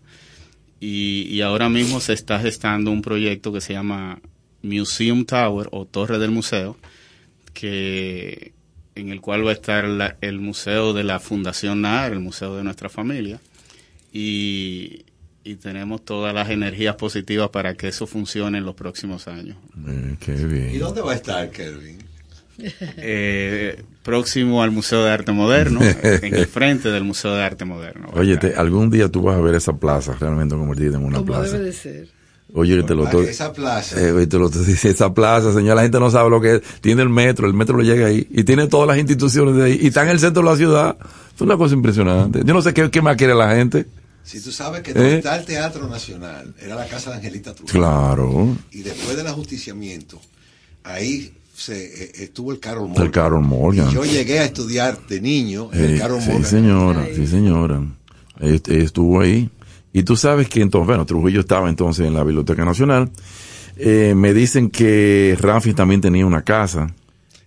[0.79, 4.19] Y, y ahora mismo se está gestando un proyecto que se llama
[4.61, 6.77] Museum Tower o Torre del Museo,
[7.53, 8.53] que
[8.99, 12.55] en el cual va a estar la- el museo de la Fundación NAR, el museo
[12.57, 13.39] de nuestra familia,
[14.11, 15.05] y,
[15.43, 19.57] y tenemos todas las energías positivas para que eso funcione en los próximos años.
[19.87, 20.71] Eh, qué bien.
[20.73, 21.97] ¿Y dónde va a estar, Kelvin?
[22.97, 28.09] Eh, próximo al Museo de Arte Moderno, en el frente del Museo de Arte Moderno.
[28.13, 31.27] Oye, te- algún día tú vas a ver esa plaza realmente convertida en una Como
[31.33, 31.51] plaza.
[31.53, 32.07] debe de ser.
[32.53, 33.25] Oye, te lo estoy...
[33.25, 33.97] esa plaza.
[33.99, 36.61] Eh, te lo estoy diciendo, esa plaza, señor, la gente no sabe lo que es.
[36.81, 38.25] Tiene el metro, el metro lo llega ahí.
[38.31, 39.79] Y tiene todas las instituciones de ahí.
[39.81, 40.97] Y está en el centro de la ciudad.
[41.35, 42.41] Es una cosa impresionante.
[42.45, 43.85] Yo no sé qué, qué más quiere la gente.
[44.23, 45.17] Si tú sabes que donde ¿Eh?
[45.17, 47.79] está el Teatro Nacional, era la casa de Angelita Trujillo.
[47.79, 48.57] Claro.
[48.71, 50.19] Y después del ajusticiamiento,
[50.83, 53.05] ahí se, eh, estuvo el Carol Morgan.
[53.05, 53.89] El Carol Morgan.
[53.89, 56.49] Y yo llegué a estudiar de niño en el Eh, Carol sí, Morgan.
[56.49, 57.81] señora, sí, señora.
[58.39, 59.49] Ahí- ahí estuvo ahí.
[59.97, 63.09] Y tú sabes que entonces, bueno, Trujillo estaba entonces en la Biblioteca Nacional.
[63.77, 66.93] Eh, me dicen que Ramfi también tenía una casa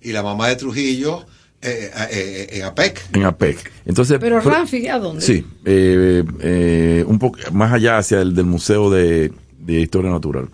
[0.00, 1.24] Y la mamá de Trujillo
[1.62, 3.02] eh, eh, eh, en APEC.
[3.14, 3.70] en APEC.
[3.86, 5.22] Entonces, Pero Rafi, ¿a dónde?
[5.22, 10.48] Sí, eh, eh, un poco más allá hacia el del Museo de, de Historia Natural.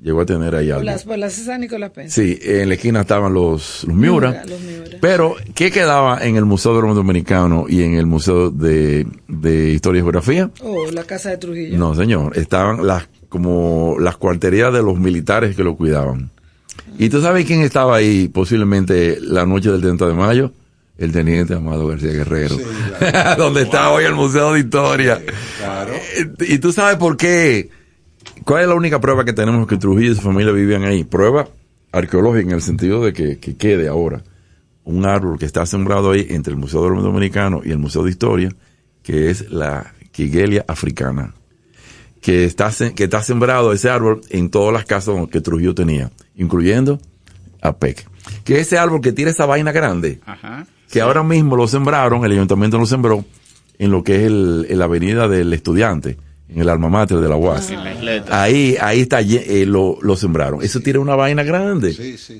[0.00, 0.84] Llegó a tener ahí algo.
[0.84, 2.14] las, por la César Nicolás Pence.
[2.14, 4.30] Sí, en la esquina estaban los, los Miura.
[4.30, 4.98] Miura, los Miura.
[5.00, 9.98] Pero, ¿qué quedaba en el Museo del Dominicano y en el Museo de, de Historia
[9.98, 10.50] y Geografía?
[10.62, 11.76] Oh, la casa de Trujillo.
[11.76, 12.38] No, señor.
[12.38, 16.30] Estaban las, como las cuarterías de los militares que lo cuidaban.
[16.96, 20.52] ¿Y tú sabes quién estaba ahí posiblemente la noche del 30 de mayo?
[20.96, 22.56] El teniente Amado García Guerrero.
[23.36, 25.20] Donde está hoy el Museo de Historia.
[25.58, 25.92] Claro.
[25.94, 27.68] Eh, ¿Y tú sabes por qué?
[28.44, 31.04] ¿Cuál es la única prueba que tenemos que Trujillo y su familia vivían ahí?
[31.04, 31.48] Prueba
[31.92, 34.22] arqueológica en el sentido de que, que quede ahora
[34.88, 38.50] un árbol que está sembrado ahí entre el Museo Dominicano y el Museo de Historia,
[39.02, 41.34] que es la Quiguelia africana,
[42.22, 46.98] que está, que está sembrado ese árbol en todas las casas que Trujillo tenía, incluyendo
[47.60, 48.08] APEC.
[48.44, 50.66] Que ese árbol que tiene esa vaina grande, Ajá.
[50.90, 53.24] que ahora mismo lo sembraron, el ayuntamiento lo sembró
[53.78, 56.16] en lo que es la avenida del estudiante,
[56.48, 57.70] en el alma mater de la UAS.
[58.30, 60.62] Ahí, ahí está, eh, lo, lo sembraron.
[60.62, 61.92] Eso tiene una vaina grande.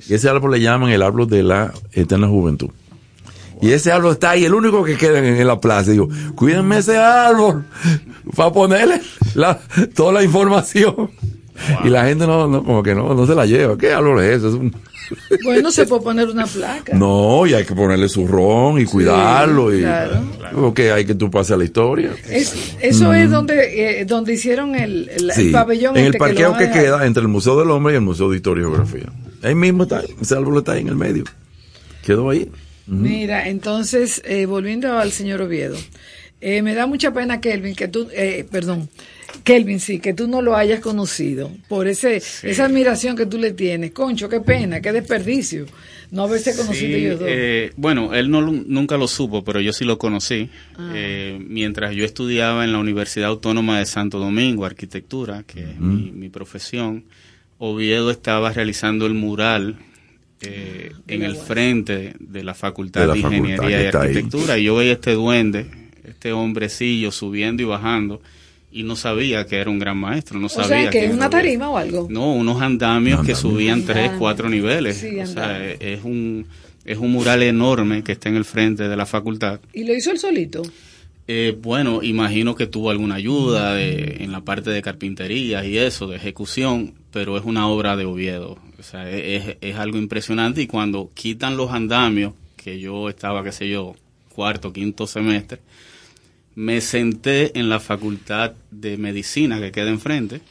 [0.09, 2.69] Y ese árbol le llaman el árbol de la eterna juventud.
[3.61, 5.91] Y ese árbol está ahí, el único que queda en, en la plaza.
[5.91, 7.65] Digo, cuídenme ese árbol
[8.35, 9.01] para ponerle
[9.35, 9.59] la-
[9.95, 11.11] toda la información.
[11.83, 13.77] Y la gente no, no, como que no, no se la lleva.
[13.77, 14.47] ¿Qué árbol es ese?
[14.49, 14.75] Es un-
[15.43, 16.93] Bueno, se puede poner una placa.
[16.95, 19.73] no, y hay que ponerle su ron y cuidarlo.
[19.75, 20.21] y, claro.
[20.53, 22.11] Porque hay que tú pases a la historia.
[22.29, 25.97] Es- eso es donde, eh, donde hicieron el, el- el Sí, pabellón.
[25.97, 28.29] en el este lo parqueo que, queda entre el Museo del Hombre y el Museo
[28.29, 29.11] de Historia y Geografía.
[29.41, 31.23] Ahí mismo está, ese árbol está ahí en el medio.
[32.05, 32.49] Quedó ahí.
[32.87, 35.77] Mira, entonces, eh, volviendo al señor Oviedo,
[36.41, 38.89] eh, me da mucha pena, Kelvin, que tú, eh, perdón,
[39.43, 43.51] Kelvin, sí, que tú no lo hayas conocido por ese esa admiración que tú le
[43.53, 43.91] tienes.
[43.91, 45.65] Concho, qué pena, qué desperdicio
[46.11, 47.27] no haberse conocido Sí, ellos dos.
[47.31, 50.49] eh, bueno, él no, lo- nunca lo supo, pero yo sí lo conocí.
[50.77, 50.91] Ah.
[50.95, 56.11] Eh, mientras yo estudiaba en la Universidad Autónoma de Santo Domingo, arquitectura, que es mi,
[56.11, 57.03] mi profesión,
[57.59, 59.77] Oviedo estaba realizando el mural
[60.41, 63.85] eh, en el frente de la Facultad De la Ingeniería y ahí.
[63.87, 64.57] Arquitectura.
[64.57, 65.65] Y yo veía este duende,
[66.05, 68.21] este hombrecillo subiendo y bajando,
[68.71, 70.39] y no sabía que era un gran maestro.
[70.39, 72.07] No o sabía sea, que es una tarima o algo.
[72.09, 74.97] No, unos andamios que subían tres, cuatro niveles.
[74.97, 75.77] Sí, o sea, andamios.
[75.81, 76.45] es un,
[76.85, 79.59] es un mural enorme que está en el frente de la facultad.
[79.73, 80.61] Y lo hizo él solito.
[81.31, 86.07] Eh, bueno, imagino que tuvo alguna ayuda de- en la parte de carpintería y eso,
[86.07, 88.57] de ejecución, pero es una obra de Oviedo.
[88.79, 93.43] O sea, es, es- es algo impresionante y cuando quitan los andamios, que yo estaba,
[93.43, 93.95] qué sé yo,
[94.33, 95.59] cuarto, quinto semestre,
[96.59, 100.41] me senté en la facultad de medicina que queda enfrente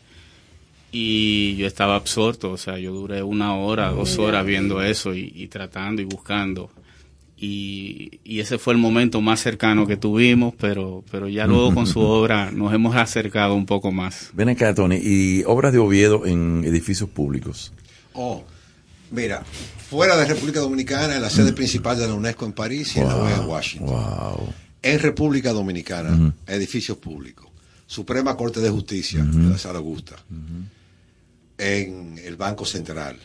[0.91, 5.31] y yo estaba absorto, o sea, yo duré una hora, dos horas viendo eso y,
[5.37, 6.71] y tratando y buscando.
[7.37, 11.87] Y, y ese fue el momento más cercano que tuvimos, pero, pero ya luego con
[11.87, 14.31] su obra nos hemos acercado un poco más.
[14.33, 17.71] Ven acá, Tony, y obras de Oviedo en edificios públicos.
[18.15, 18.43] Oh,
[19.11, 19.45] mira,
[19.91, 23.09] fuera de República Dominicana, en la sede principal de la UNESCO en París y en
[23.09, 23.89] la UE en Washington.
[23.91, 24.68] Wow.
[24.93, 27.47] En República Dominicana, edificios públicos.
[27.87, 30.17] Suprema Corte de Justicia, de la Sala Augusta.
[31.59, 33.17] En el Banco Central,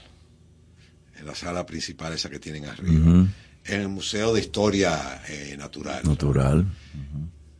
[1.20, 3.28] en la sala principal esa que tienen arriba.
[3.66, 6.04] En el Museo de Historia eh, Natural.
[6.04, 6.66] Natural.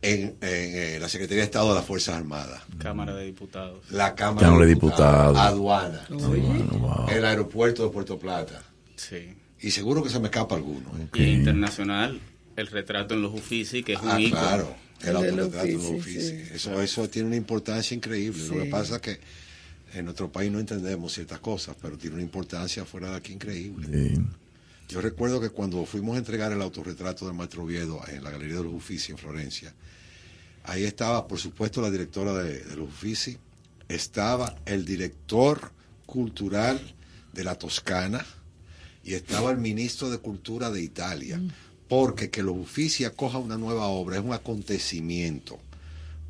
[0.02, 2.62] En, en, eh, la Secretaría de Estado de las Fuerzas Armadas.
[2.76, 3.90] Cámara de Diputados.
[3.90, 5.34] La Cámara, Cámara de Diputados.
[5.34, 5.52] Diputados.
[5.52, 6.06] Aduana.
[6.10, 7.08] wow.
[7.08, 8.62] El aeropuerto de Puerto Plata.
[8.96, 9.34] Sí.
[9.60, 10.90] Y seguro que se me escapa alguno.
[11.14, 12.20] Y internacional,
[12.56, 14.40] el retrato en los Uffizi, que es un Ah, ícono.
[14.40, 14.76] claro.
[15.02, 16.42] El autorretrato de los Uffizi, sí.
[16.54, 18.46] Eso, eso tiene una importancia increíble.
[18.48, 19.20] Lo que pasa es que
[19.94, 23.86] en nuestro país no entendemos ciertas cosas, pero tiene una importancia fuera de aquí increíble.
[24.14, 24.20] Sí.
[24.88, 28.56] Yo recuerdo que cuando fuimos a entregar el autorretrato del maestro Oviedo en la Galería
[28.58, 29.74] de los Uffizi en Florencia,
[30.64, 33.36] ahí estaba, por supuesto, la directora de, de los Uffizi,
[33.88, 35.72] estaba el director
[36.06, 36.80] cultural
[37.32, 38.24] de la Toscana
[39.02, 41.40] y estaba el ministro de Cultura de Italia.
[41.88, 45.58] Porque que los Uffizi acoja una nueva obra es un acontecimiento.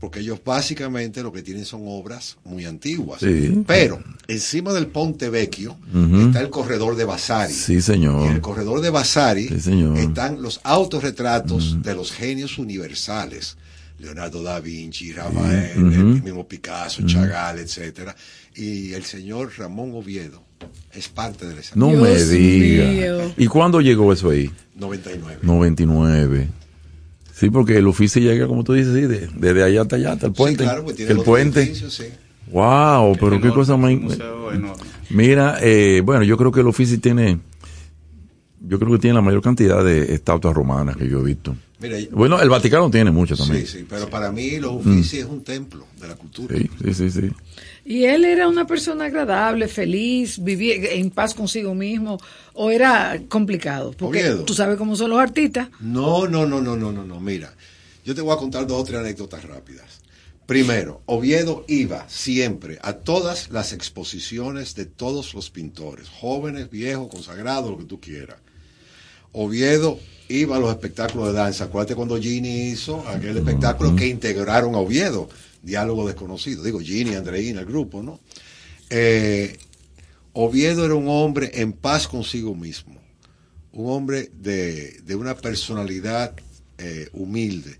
[0.01, 3.20] Porque ellos básicamente lo que tienen son obras muy antiguas.
[3.20, 3.62] Sí.
[3.66, 5.76] Pero encima del Ponte Vecchio
[6.26, 7.52] está el corredor de Vasari.
[7.55, 8.40] Sí, Y en el señor.
[8.43, 9.97] corredor de Vasari Sí, señor.
[9.97, 13.56] están los autorretratos de los genios universales.
[13.98, 17.06] Leonardo da Vinci, Rafael, el mismo Picasso.
[17.06, 18.14] Chagall, etcétera.
[18.56, 20.43] Y el señor Ramón Oviedo
[20.92, 23.32] es parte de esa No me diga.
[23.36, 24.50] ¿Y cuándo llegó eso ahí?
[24.76, 25.38] 99.
[25.42, 26.48] 99.
[27.34, 30.26] Sí, porque el oficio llega, como tú dices, sí, de- desde allá hasta allá, hasta
[30.26, 30.62] el puente.
[30.62, 31.60] Sí, claro, pues tiene el puente.
[31.62, 32.04] edificios, sí.
[32.50, 33.92] Wow, pero qué cosa más.
[35.10, 37.38] Mira, eh, bueno, yo creo que el oficio tiene.
[38.66, 41.54] Yo creo que tiene la mayor cantidad de estatuas romanas que yo he visto.
[41.80, 43.66] Mira, Bueno, el Vaticano tiene muchas también.
[43.66, 46.56] Sí, sí, pero para mí los Uffizi es un templo de la cultura.
[46.56, 47.30] Sí, sí, sí, sí.
[47.85, 52.19] ¿Y él era una persona agradable, feliz, vivía en paz consigo mismo
[52.55, 53.93] o era complicado?
[53.93, 54.44] Porque Oviedo.
[54.44, 55.69] tú sabes cómo son los artistas.
[55.81, 57.20] No, no, no, no, no, no, no.
[57.20, 57.52] Mira,
[58.05, 60.01] yo te voy a contar dos o tres anécdotas rápidas.
[60.47, 67.70] Primero, Oviedo iba siempre a todas las exposiciones de todos los pintores, jóvenes, viejos, consagrados,
[67.70, 68.39] lo que tú quieras.
[69.32, 69.98] Oviedo
[70.28, 71.65] iba a los espectáculos de danza.
[71.65, 75.28] Acuérdate cuando Gini hizo aquel espectáculo que integraron a Oviedo,
[75.64, 76.62] Diálogo Desconocido.
[76.62, 78.20] Digo, Gini, Andreina, el grupo, ¿no?
[78.90, 79.56] Eh,
[80.32, 83.00] Oviedo era un hombre en paz consigo mismo,
[83.72, 86.34] un hombre de, de una personalidad
[86.78, 87.78] eh, humilde.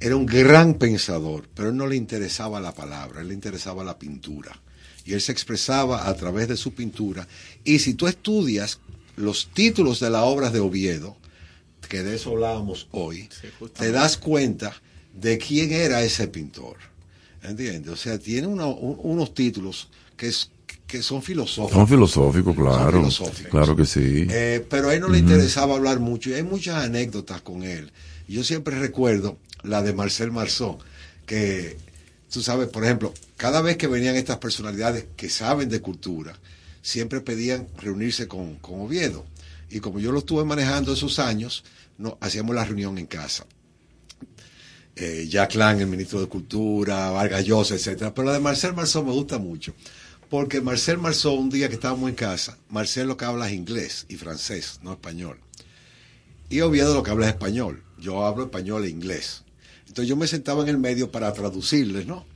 [0.00, 4.58] Era un gran pensador, pero no le interesaba la palabra, le interesaba la pintura.
[5.04, 7.28] Y él se expresaba a través de su pintura.
[7.64, 8.80] Y si tú estudias
[9.16, 11.16] los títulos de las obras de Oviedo,
[11.88, 13.28] que de eso hablábamos hoy,
[13.76, 14.80] te das cuenta
[15.12, 16.76] de quién era ese pintor.
[17.42, 17.92] ¿Entiendes?
[17.92, 20.50] O sea, tiene una- un- unos títulos que, es-
[20.86, 21.72] que son filosóficos.
[21.78, 22.98] Son filosóficos, claro.
[22.98, 23.50] filosóficos.
[23.50, 24.26] Claro que sí.
[24.28, 27.90] Eh, pero a él no le interesaba hablar mucho y hay muchas anécdotas con él.
[28.28, 30.78] Yo siempre recuerdo la de Marcel Marceau,
[31.26, 31.76] que
[32.30, 36.38] tú sabes, por ejemplo, cada vez que venían estas personalidades que saben de cultura,
[36.82, 39.24] siempre pedían reunirse con, con Oviedo.
[39.70, 41.64] Y como yo lo estuve manejando esos años,
[41.98, 43.46] no, hacíamos la reunión en casa.
[45.02, 48.12] Eh, Jack Lang, el ministro de Cultura, Vargas Llosa, etcétera.
[48.12, 49.74] Pero la de Marcel Marceau me gusta mucho.
[50.28, 54.04] Porque Marcel Marceau, un día que estábamos en casa, Marcel lo que habla es inglés
[54.10, 55.38] y francés, no español.
[56.50, 57.82] Y Oviedo lo que habla es español.
[57.98, 59.42] Yo hablo español e inglés.
[59.88, 62.26] Entonces yo me sentaba en el medio para traducirles, ¿no?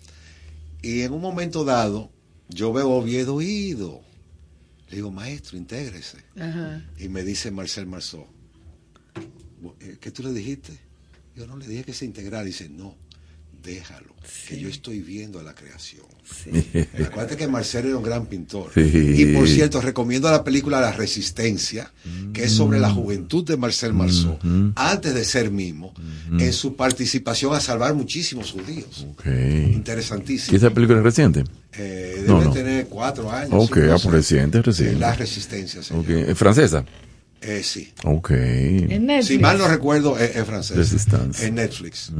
[0.81, 2.11] Y en un momento dado,
[2.49, 4.01] yo veo a Oviedo ido.
[4.89, 6.19] Le digo, maestro, intégrese.
[6.41, 6.83] Ajá.
[6.99, 8.27] Y me dice Marcel Marceau,
[9.81, 10.79] "Eh, ¿qué tú le dijiste?
[11.37, 12.45] Yo no le dije que se integrara.
[12.45, 12.97] Dice, no,
[13.63, 14.15] déjalo,
[14.49, 16.05] que yo estoy viendo a la creación.
[17.07, 18.71] Acuérdate que Marcel era un gran pintor.
[18.75, 18.81] Sí.
[19.17, 21.93] Y por cierto, recomiendo la película La Resistencia,
[22.33, 24.39] que es sobre la juventud de Marcel Marceau,
[24.77, 25.93] antes de ser mimo,
[26.39, 29.07] en su participación a salvar muchísimos judíos.
[29.73, 30.55] Interesantísimo.
[30.55, 31.45] ¿Y esa película es reciente?
[31.77, 32.53] Eh, debe No, no.
[32.53, 33.51] tener cuatro años.
[33.53, 34.99] Ok, ah, reciente, reciente.
[34.99, 36.09] La Resistencia, señor.
[36.11, 36.85] ¿Es francesa?
[37.47, 37.93] Eh, sí.
[38.05, 38.31] Ok.
[38.31, 39.27] En Netflix.
[39.29, 40.77] Si mal no recuerdo, es, es francés.
[40.77, 41.47] Resistance.
[41.47, 42.11] En Netflix.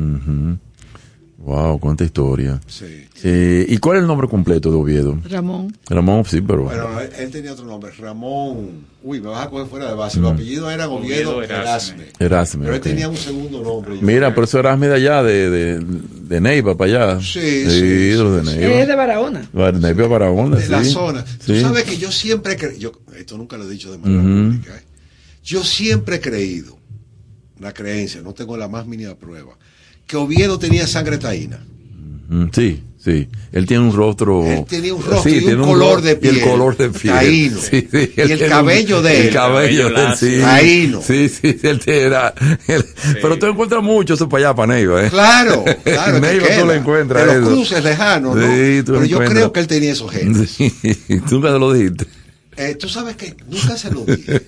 [1.37, 2.59] Wow, cuánta historia.
[2.67, 2.87] Sí.
[3.23, 5.19] Eh, ¿Y cuál es el nombre completo de Oviedo?
[5.29, 5.77] Ramón.
[5.91, 6.63] Ramón, sí, pero.
[6.65, 8.87] Bueno, él, él tenía otro nombre, Ramón.
[9.03, 10.21] Uy, me vas a coger fuera de base.
[10.21, 12.05] Los apellidos eran Oviedo, Oviedo Erasme.
[12.19, 12.63] Erasme.
[12.65, 13.97] Pero él tenía un segundo nombre.
[14.01, 14.35] Mira, creo.
[14.37, 17.21] pero eso Erasme de allá, de, de, de Neiva para allá.
[17.21, 17.71] Sí, sí.
[17.71, 18.43] sí, de.
[18.43, 18.75] Neiva.
[18.81, 19.51] Es de Barahona.
[19.53, 20.93] Neiva para onda, de la sí.
[20.93, 21.25] zona.
[21.45, 21.61] Tú Sí.
[21.61, 24.77] sabes que yo siempre cre- yo Esto nunca lo he dicho de manera pública.
[24.79, 24.83] ¿eh?
[25.45, 26.79] Yo siempre he creído,
[27.61, 29.57] la creencia, no tengo la más mínima prueba,
[30.07, 31.65] que Oviedo tenía sangre taína.
[32.53, 33.29] Sí, sí.
[33.53, 34.45] Él tiene un rostro.
[34.47, 36.39] Él tenía un rostro Sí, y un color de Y piel.
[36.39, 37.13] el color de piel.
[37.15, 37.61] Taíno.
[37.61, 39.27] Sí, sí, Y el un- cabello de él.
[39.29, 40.39] El cabello de él, sí.
[40.41, 41.03] Taíno.
[41.03, 42.35] Sí, sí, él era.
[42.67, 42.85] él-
[43.21, 45.11] Pero tú encuentras mucho eso para allá, para Neiva, ¿eh?
[45.11, 46.15] Claro, claro.
[46.15, 47.27] Que Neiva tú lo encuentras.
[47.27, 47.55] De los eso.
[47.55, 48.43] cruces lejanos, ¿no?
[48.43, 50.51] Sí, tú lo Pero yo creo que él tenía esos genes.
[50.57, 50.73] Sí,
[51.29, 52.07] tú nunca te lo dijiste.
[52.57, 54.43] Eh, tú sabes que nunca se lo dije.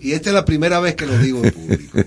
[0.00, 1.98] Y esta es la primera vez que lo digo en público.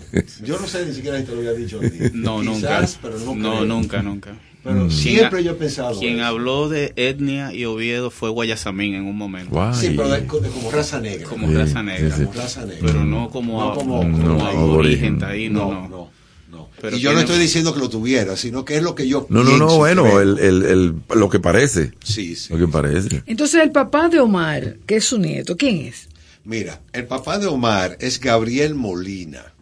[0.43, 1.97] Yo no sé ni siquiera si te lo había dicho a ti.
[2.13, 2.99] No, Quizás, nunca.
[3.01, 4.37] pero no, no, nunca, nunca.
[4.63, 5.99] Pero Quien siempre yo he pensado.
[5.99, 6.25] Quien eso.
[6.25, 9.49] habló de etnia y Oviedo fue Guayasamín en un momento.
[9.51, 9.73] Guay.
[9.75, 11.27] Sí, pero de- de como raza negra.
[11.27, 12.15] Como Sí, raza negra.
[12.15, 12.23] sí.
[12.23, 12.79] Como raza negra.
[12.85, 15.89] Pero no como, No como- como, no, aborigen no, no.
[15.89, 16.11] no,
[16.53, 16.69] no.
[16.79, 19.25] Pero y yo no estoy diciendo que lo tuviera, sino que es lo que yo
[19.29, 21.91] No, no, no, pienso y bueno, el, el, el, lo que parece.
[22.03, 22.53] Sí, sí.
[22.53, 23.23] Lo que parece.
[23.25, 26.07] Entonces el papá de Omar, que es su nieto, ¿quién es?
[26.45, 29.53] Mira, el papá de Omar es Gabriel Molina.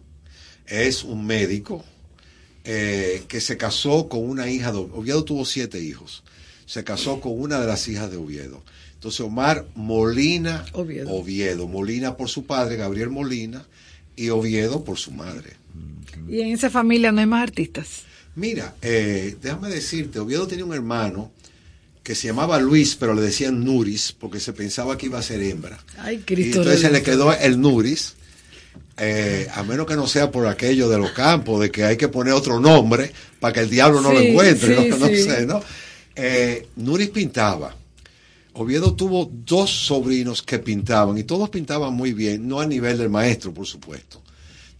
[0.66, 1.84] Es un médico
[2.64, 5.24] eh, que se casó con una hija de Oviedo.
[5.24, 6.22] tuvo siete hijos.
[6.66, 8.62] Se casó con una de las hijas de Oviedo.
[8.94, 11.10] Entonces Omar Molina Oviedo.
[11.10, 11.66] Oviedo.
[11.66, 13.66] Molina por su padre, Gabriel Molina,
[14.16, 15.56] y Oviedo por su madre.
[16.28, 18.02] Y en esa familia no hay más artistas.
[18.34, 21.30] Mira, eh, déjame decirte, Oviedo tenía un hermano
[22.02, 25.42] que se llamaba Luis, pero le decían Nuris, porque se pensaba que iba a ser
[25.42, 25.78] hembra.
[25.98, 26.58] Ay, Y Cristo.
[26.58, 28.14] entonces se le quedó el Nuris,
[28.96, 32.08] eh, a menos que no sea por aquello de los campos, de que hay que
[32.08, 34.96] poner otro nombre para que el diablo no lo encuentre, sí, ¿no?
[34.98, 35.22] No sí.
[35.22, 35.62] sé, ¿no?
[36.16, 37.74] Eh, Nuris pintaba.
[38.54, 43.08] Oviedo tuvo dos sobrinos que pintaban y todos pintaban muy bien, no a nivel del
[43.10, 44.21] maestro, por supuesto.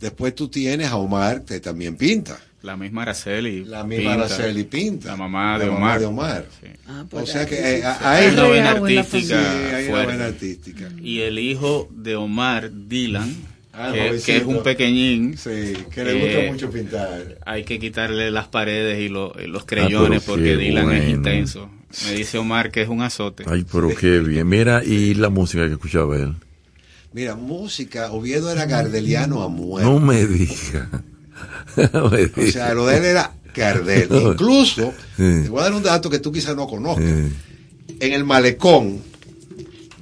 [0.02, 2.38] Después tú tienes a Omar, que también pinta.
[2.62, 3.64] La misma Araceli.
[3.64, 5.08] La misma Araceli pinta.
[5.08, 6.00] La mamá de La mamá Omar.
[6.00, 6.46] de Omar.
[6.60, 6.68] Sí.
[6.86, 8.04] Ah, O pues sea aquí que sí, eh, sí.
[8.04, 10.04] ahí Hay una artística Sí, hay una fuerte.
[10.06, 10.88] buena artística.
[11.02, 13.34] Y el hijo de Omar, Dylan,
[13.74, 17.38] Ah, que, es un pequeñín, Sí, que le Eh, gusta mucho pintar.
[17.46, 21.70] hay que quitarle las paredes y lo- los creyones pero porque Dylan es intenso.
[22.06, 23.44] Me dice Omar que es un azote.
[23.46, 24.46] Ay, pero qué bien.
[24.48, 26.34] Mira, y la música que escuchaba él.
[27.12, 29.88] Mira, música, Oviedo era gardeliano a muerte.
[29.90, 30.88] No me diga.
[31.92, 34.08] No me O sea, lo de él era Gardel.
[34.12, 35.42] Incluso, Sí.
[35.44, 37.04] te voy a dar un dato que tú quizás no conozcas.
[37.06, 39.00] En el malecón,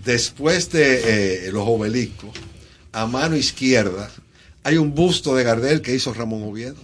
[0.04, 2.30] después de eh, los obeliscos,
[2.92, 4.10] a mano izquierda,
[4.64, 6.76] hay un busto de Gardel que hizo Ramón Oviedo.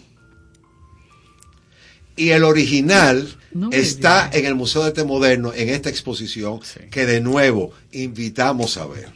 [2.16, 6.80] Y el original No está en el Museo de Arte Moderno, en esta exposición, Sí.
[6.90, 9.08] que de nuevo invitamos a ver.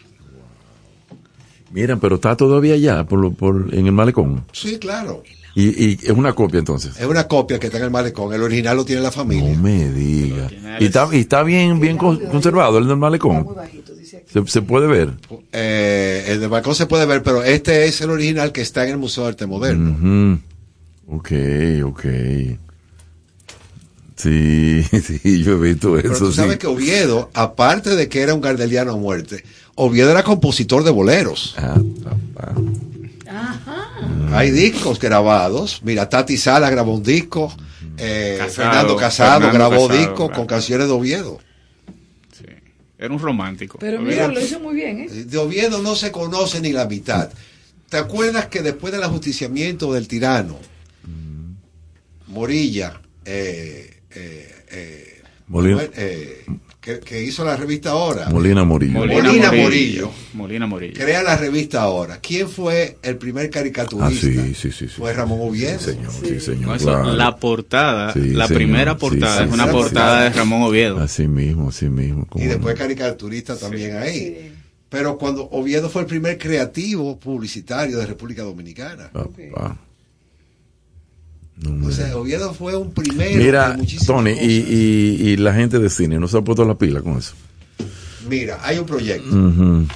[1.71, 4.45] Mira, pero está todavía allá por, lo- por, en el malecón.
[4.53, 5.23] Sí, claro.
[5.55, 6.97] Y, y es una copia entonces.
[6.97, 8.33] Es una copia que está en el malecón.
[8.33, 9.53] El original lo tiene la familia.
[9.55, 10.49] No me diga.
[10.79, 13.47] Y está, y está bien, bien con- conservado el del malecón.
[14.33, 15.11] Se, se puede ver.
[15.53, 18.91] Eh, el de balcón se puede ver, pero este es el original que está en
[18.93, 19.91] el Museo de Arte Moderno.
[21.09, 21.17] Ujú.
[21.17, 21.33] Ok,
[21.85, 22.05] ok.
[24.17, 26.27] Sí, sí, yo he visto Pero eso.
[26.27, 26.59] tú sabes sí.
[26.59, 29.43] que Oviedo, aparte de que era un gardeliano a muerte,
[29.83, 31.55] Oviedo era compositor de boleros.
[31.59, 31.81] Ah,
[32.35, 32.55] papá.
[34.33, 35.81] Hay discos grabados.
[35.83, 37.53] Mira, Tati Sala grabó un disco.
[37.97, 40.35] eh, Casado, Fernando Casado Fernando grabó Casado, discos claro.
[40.35, 41.39] con canciones de Oviedo.
[42.37, 42.45] Sí.
[42.99, 43.79] Era un romántico.
[43.79, 45.09] Pero mira, lo hizo muy bien, ¿eh?
[45.09, 47.31] De Oviedo no se conoce ni la mitad.
[47.89, 50.59] ¿Te acuerdas que después del ajusticiamiento del tirano,
[52.29, 56.45] Morilla, eh, eh, eh, Molina- eh,
[56.81, 59.01] que, que hizo la revista Ahora, Molina Morillo.
[59.07, 60.11] Molina Morillo.
[60.33, 60.95] Molina Morillo.
[60.95, 62.19] crea la revista Ahora.
[62.21, 64.27] ¿Quién fue el primer Ah, caricaturista?
[64.27, 64.89] sí, sí, sí.
[64.89, 64.95] sí.
[64.97, 65.79] Fue Ramón Oviedo.
[65.79, 66.63] Sí, señor, sí, señor.
[66.69, 67.13] No, eso, claro.
[67.13, 68.59] La portada, Sí, la señor.
[68.59, 70.33] primera portada sí, es una sí, portada sí.
[70.33, 70.99] de Ramón Oviedo.
[71.01, 72.27] Así mismo, así mismo.
[72.37, 72.79] Y después no.
[72.81, 74.53] caricaturista también ahí.
[74.89, 79.11] Pero cuando Oviedo fue el primer creativo publicitario de República Dominicana.
[79.13, 79.77] Papá.
[81.61, 83.37] No O sea, Oviedo fue un primero.
[83.37, 86.75] Mira, de Tony, y, y, y la gente de cine no se ha puesto la
[86.77, 87.35] pila con eso.
[88.29, 89.87] Mira, hay un proyecto Ujú.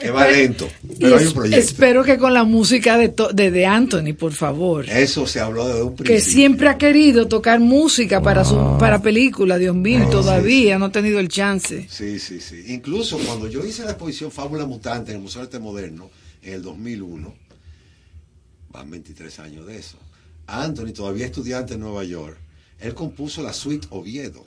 [0.00, 0.68] que va lento,
[1.00, 1.60] pero hay un proyecto.
[1.60, 4.84] espero que con la música de, to- de, de Anthony, por favor.
[4.88, 6.32] Eso se habló desde un Que principio.
[6.32, 10.92] siempre ha querido tocar música para su para película, Dios mío, Ah, todavía no ha
[10.92, 11.86] tenido el chance.
[11.90, 12.64] Sí, sí, sí.
[12.68, 16.10] Incluso cuando yo hice la exposición Fábula Mutante en el Museo de Arte Moderno
[16.42, 17.34] en el 2001,
[18.72, 19.96] van 23 años de eso.
[20.46, 22.36] Anthony, todavía estudiante en Nueva York,
[22.80, 24.44] él compuso la suite Oviedo,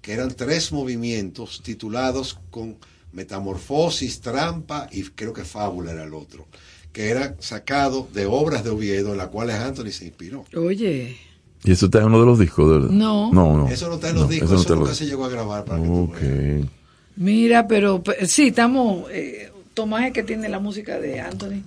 [0.00, 2.76] que eran tres movimientos titulados con
[3.12, 6.46] Metamorfosis, Trampa y creo que Fábula era el otro,
[6.92, 10.44] que eran sacados de obras de Oviedo en las cuales Anthony se inspiró.
[10.56, 11.16] Oye,
[11.66, 12.68] ¿Y eso está en uno de los discos?
[12.68, 12.90] de verdad?
[12.90, 13.32] No.
[13.32, 13.68] No, no.
[13.68, 15.80] Eso no está en los No, discos, no eso, nunca se llegó a grabar para
[15.80, 16.20] que tú Ok.
[16.20, 16.66] veas.
[17.16, 19.06] mira, pero pe- sí, estamos.
[19.10, 21.62] eh, Tomás es que tiene la música de Anthony.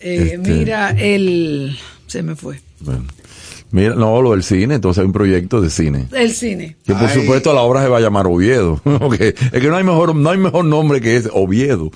[0.00, 1.78] Eh, Este- Mira, el.
[2.08, 2.60] Se me fue.
[2.80, 3.04] Bueno.
[3.72, 6.08] Mira, no, lo del cine, entonces hay un proyecto de cine.
[6.12, 6.76] El cine.
[6.84, 7.20] Que por Ay.
[7.20, 8.80] supuesto la obra se va a llamar Oviedo.
[9.20, 11.90] Es que no hay mejor, no hay mejor nombre que ese, Oviedo.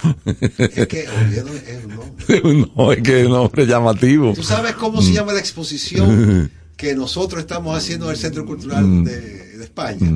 [0.58, 2.70] Es que Oviedo es un nombre.
[2.76, 4.32] no, es que es un nombre llamativo.
[4.34, 9.04] ¿Tú sabes cómo se llama la exposición que nosotros estamos haciendo en el Centro Cultural
[9.04, 10.10] de, de España?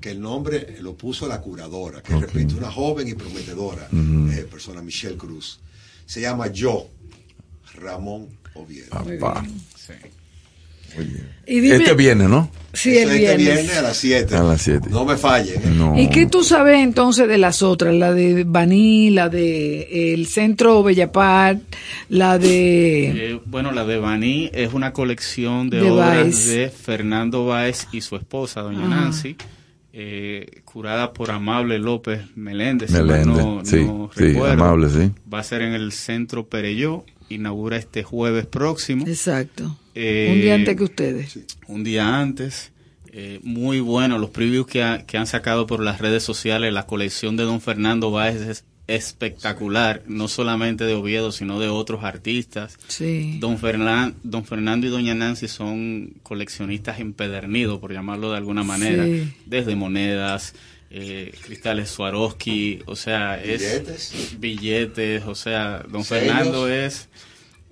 [0.00, 4.82] Que el nombre lo puso la curadora, que repito, una joven y prometedora eh, persona,
[4.82, 5.58] Michelle Cruz.
[6.04, 6.86] Se llama Yo,
[7.74, 8.28] Ramón
[8.58, 8.88] Oviedo.
[8.90, 9.44] Papá.
[9.76, 9.92] Sí.
[11.46, 12.50] Y dime, Este viene, ¿no?
[12.72, 13.46] sí, el este viernes.
[13.46, 14.36] viernes a las 7.
[14.36, 14.88] A las 7.
[14.90, 15.54] No me fallen.
[15.62, 15.72] ¿eh?
[15.76, 15.98] No.
[15.98, 17.94] ¿Y qué tú sabes entonces de las otras?
[17.94, 21.60] La de Baní, la de el Centro Bellapart,
[22.08, 23.32] la de...
[23.32, 28.00] Eh, bueno, la de Baní es una colección de, De obras de Fernando Báez y
[28.00, 28.88] su esposa, doña Ajá.
[29.02, 29.36] Nancy.
[29.92, 32.90] eh, curada por Amable López Meléndez.
[32.90, 34.36] Meléndez, no- sí, no sí.
[34.36, 35.12] Amable, sí.
[35.32, 39.06] Va a ser en el Centro Pereyó, inaugura este jueves próximo.
[39.06, 39.76] Exacto.
[39.94, 41.38] Eh, Un día antes que ustedes.
[41.66, 42.72] un día antes.
[43.10, 46.72] Eh, muy bueno los previews que, ha- que han sacado por las redes sociales.
[46.72, 52.04] La colección de Don Fernando Báez es espectacular, no solamente de Oviedo, sino de otros
[52.04, 52.78] artistas.
[52.88, 53.36] Sí.
[53.40, 59.04] Don, Fernan- Don Fernando y Doña Nancy son coleccionistas empedernidos, por llamarlo de alguna manera,
[59.04, 59.32] Sí.
[59.46, 60.54] desde monedas,
[60.90, 64.36] eh, cristales Swarovski, o sea, es Billetes.
[64.38, 66.26] billetes, o sea, Don Sellos.
[66.26, 67.08] Fernando es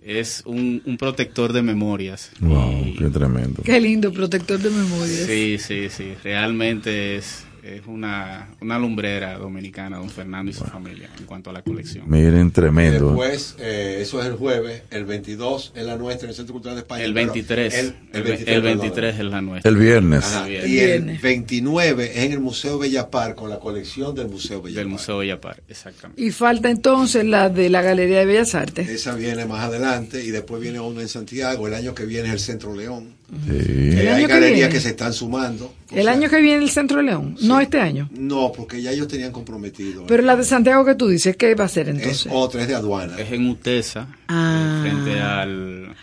[0.02, 2.30] es un, un protector de memorias.
[2.38, 3.62] Wow, qué tremendo.
[3.64, 5.26] Qué lindo, protector de memoria.
[5.26, 6.14] Sí, sí, sí.
[6.22, 7.44] Realmente es,
[7.74, 12.04] es una, una lumbrera dominicana, don Fernando y su familia, en cuanto a la colección.
[12.08, 13.08] Miren, tremendo.
[13.08, 16.76] Después, eh, eso es el jueves, el 22 es la nuestra en el Centro Cultural
[16.76, 17.04] de España.
[17.04, 17.74] El pero 23.
[17.74, 19.68] El, el, el el 23, 23 es la nuestra.
[19.68, 20.24] El viernes.
[20.24, 21.22] Ajá, El Y el viernes.
[21.22, 24.84] 29 es en el Museo Bellapar con la colección del Museo Bellapar.
[24.84, 26.22] Del Museo Bellapar, exactamente.
[26.22, 28.88] Y falta entonces la de la Galería de Bellas Artes.
[28.88, 31.66] Esa viene más adelante y después viene una en Santiago.
[31.66, 33.14] El año que viene es el Centro León.
[33.28, 33.50] Sí.
[33.50, 34.68] Eh, El año hay galerías viene.
[34.72, 35.74] que se están sumando.
[35.90, 38.08] El sea, año que viene el Centro León, no este año.
[38.12, 40.06] No, porque ya ellos tenían comprometido.
[40.06, 42.32] Pero la de Santiago que tú dices, ¿qué va a ser es entonces?
[42.32, 43.18] otra, es de aduana.
[43.18, 44.84] Es en Utesa, Ah.
[44.86, 45.94] eh, frente al,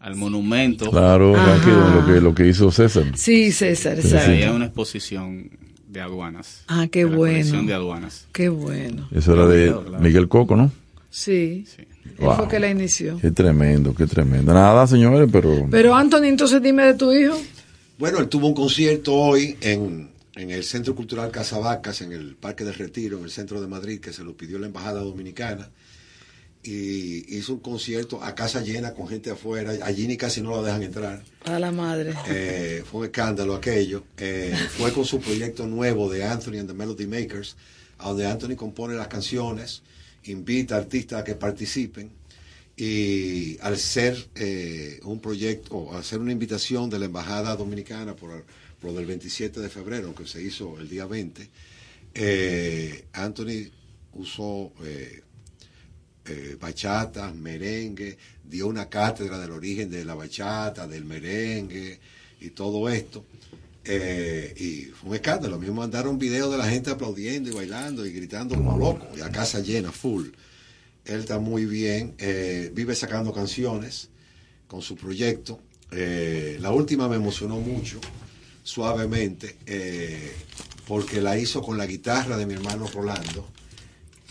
[0.00, 0.90] al monumento.
[0.90, 3.04] Claro, aquí lo que, lo que hizo César.
[3.14, 4.04] Sí, César, ahí hay
[4.38, 4.56] exacto.
[4.56, 5.50] una exposición
[5.88, 6.64] de aduanas.
[6.66, 7.74] Ah, qué de la de bueno.
[7.74, 8.26] aduanas.
[8.32, 9.08] Qué bueno.
[9.14, 9.72] Eso era de.
[10.00, 10.72] Miguel Coco, ¿no?
[11.10, 11.64] Sí.
[11.74, 11.84] Sí.
[12.18, 12.36] Él Wow.
[12.36, 13.18] fue que la inició.
[13.20, 14.52] Qué tremendo, qué tremendo.
[14.54, 15.66] Nada, señores, pero...
[15.70, 17.36] Pero Anthony, entonces dime de tu hijo.
[17.98, 22.64] Bueno, él tuvo un concierto hoy en, en el Centro Cultural Casabacas, en el Parque
[22.64, 25.70] del Retiro, en el centro de Madrid, que se lo pidió la Embajada Dominicana.
[26.62, 29.72] Y hizo un concierto a casa llena con gente afuera.
[29.84, 31.22] Allí ni casi no lo dejan entrar.
[31.44, 32.12] A la madre.
[32.28, 34.02] Eh, fue un escándalo aquello.
[34.18, 37.56] Eh, fue con su proyecto nuevo de Anthony and the Melody Makers,
[37.98, 39.82] a donde Anthony compone las canciones,
[40.26, 42.10] invita artistas a que participen.
[42.76, 48.44] Y al ser eh, un proyecto, al ser una invitación de la Embajada Dominicana por,
[48.80, 51.48] por del 27 de febrero, que se hizo el día 20,
[52.18, 53.70] eh, Anthony
[54.14, 55.22] usó eh,
[56.24, 62.00] eh, bachata, merengue, dio una cátedra del origen de la bachata, del merengue
[62.40, 63.24] y todo esto.
[63.88, 65.58] Eh, y fue un escándalo.
[65.58, 69.06] Mismo mandaron videos de la gente aplaudiendo y bailando y gritando como loco.
[69.16, 70.28] Y a casa llena, full.
[71.04, 74.08] Él está muy bien, eh, vive sacando canciones
[74.66, 75.60] con su proyecto.
[75.92, 78.00] Eh, la última me emocionó mucho,
[78.64, 80.32] suavemente, eh,
[80.86, 83.48] porque la hizo con la guitarra de mi hermano Rolando.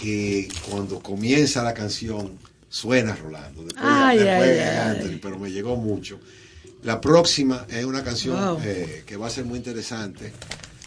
[0.02, 2.38] Y cuando comienza la canción,
[2.68, 3.64] suena Rolando.
[3.64, 5.20] Después, Ay, después ay, ay.
[5.22, 6.20] Pero me llegó mucho.
[6.86, 8.60] La próxima es una canción Wow.
[8.64, 10.32] eh, que va a ser muy interesante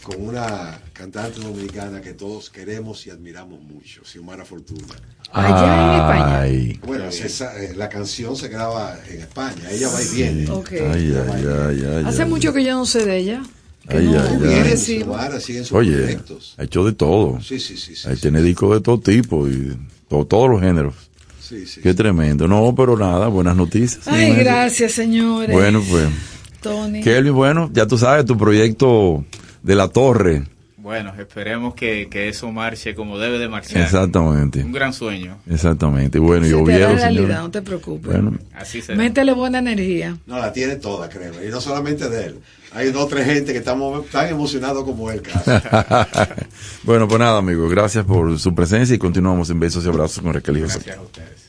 [0.04, 4.94] con una cantante dominicana que todos queremos y admiramos mucho, Xiomara Fortuna.
[5.32, 6.40] Allá en España.
[6.40, 10.50] Ay, Bueno, eh, la canción se graba en España, ella va y viene.
[10.50, 10.70] Ok.
[10.72, 10.80] ay,
[11.14, 13.42] ay, ay, ay, Hace mucho que yo no sé de ella.
[13.88, 14.76] Que Ay, no, ay, ay.
[14.76, 16.54] Xiomara sigue en sus Oye, proyectos.
[16.58, 17.40] ha hecho de todo.
[17.42, 17.96] Sí, sí, sí.
[17.96, 19.76] sí, Ahí sí, tiene discos de todo tipo y
[20.08, 20.94] to- todos los géneros.
[21.48, 22.46] Sí, sí, Qué tremendo.
[22.48, 24.06] No, pero nada, buenas noticias.
[24.06, 24.44] Ay, señores.
[24.44, 25.52] gracias, señores.
[25.52, 26.08] Bueno, pues,
[26.60, 27.02] Tony.
[27.02, 29.24] Kelvin, bueno, ya tú sabes, tu proyecto
[29.62, 30.44] de la torre.
[30.76, 33.82] Bueno, esperemos que, que eso marche como debe de marchar.
[33.82, 34.64] Exactamente.
[34.64, 35.36] Un gran sueño.
[35.50, 36.18] Exactamente.
[36.18, 37.36] Bueno, y Se te Oviedo, realidad, señores.
[37.36, 38.10] no te preocupes.
[38.12, 38.96] Bueno, Así será.
[38.96, 40.16] Métele buena energía.
[40.26, 41.44] No, la tiene toda, créeme.
[41.46, 42.38] Y no solamente de él.
[42.72, 45.22] Hay dos o tres gente que estamos tan emocionados como él,
[46.82, 50.34] bueno, pues nada, amigos, gracias por su presencia y continuamos en besos y abrazos con
[50.34, 50.74] Raquel y José.
[50.74, 51.47] Gracias a ustedes.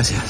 [0.00, 0.29] Gracias.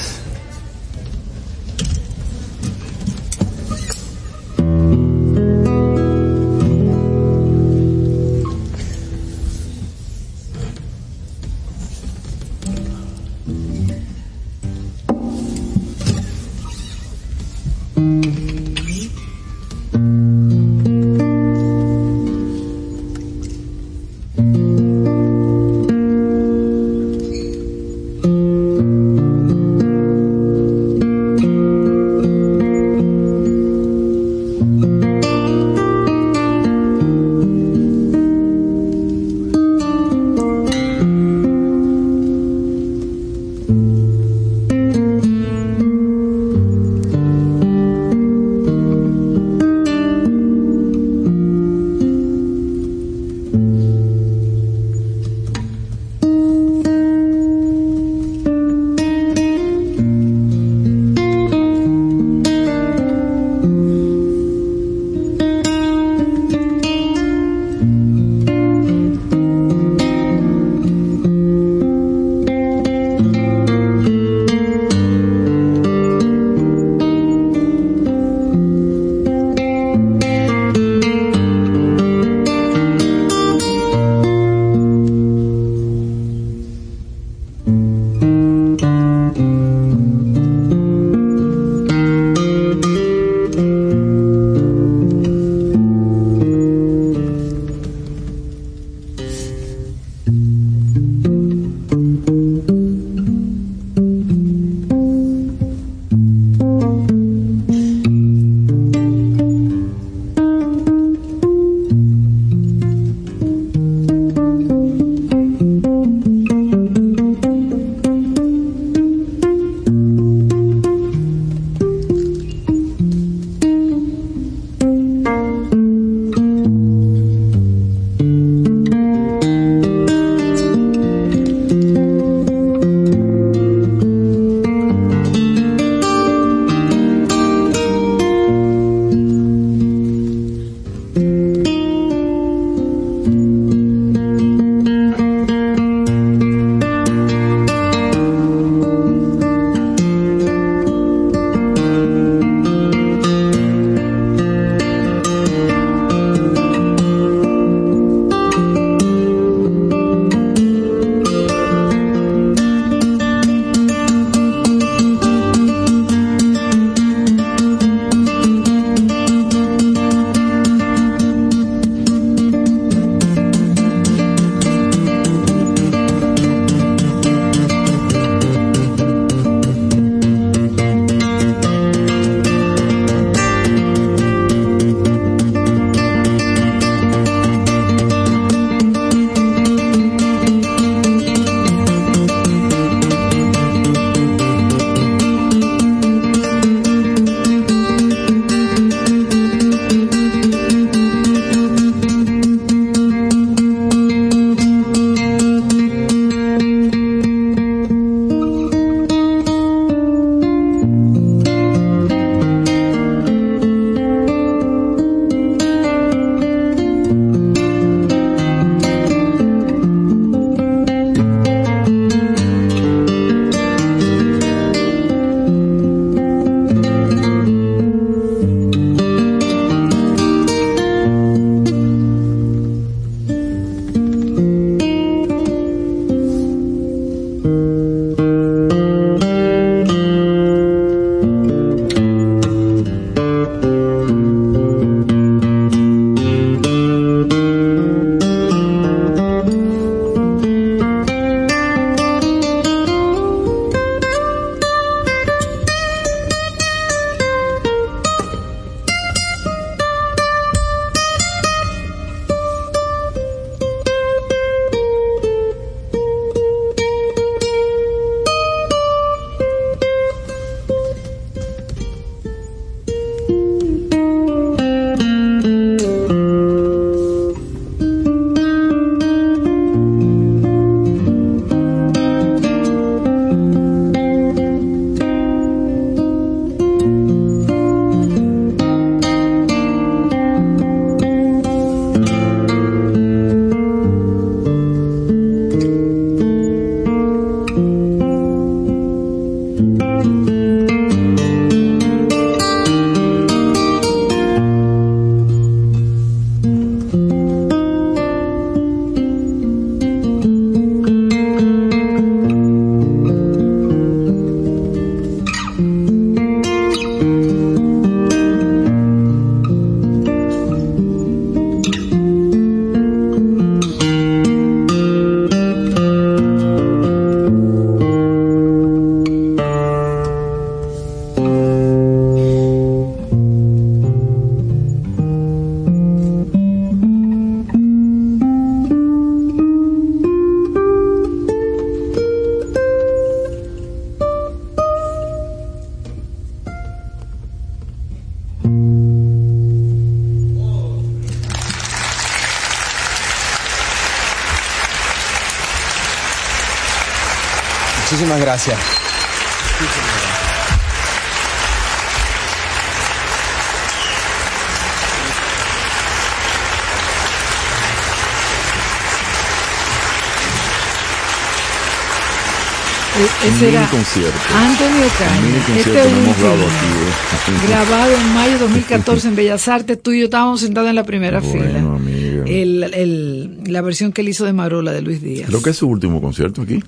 [373.31, 374.19] E- Mini era concierto.
[374.35, 375.57] Antonio Caña.
[375.57, 377.47] Este que es un hemos dado aquí, ¿eh?
[377.47, 379.81] grabado en mayo de 2014 en Bellas Artes.
[379.81, 381.59] Tú y yo estábamos sentados en la primera Bueno, fila.
[381.59, 382.23] amiga.
[382.25, 385.27] El, el- la versión que él hizo de Marola de Luis Díaz.
[385.29, 386.61] Creo que es su último concierto aquí.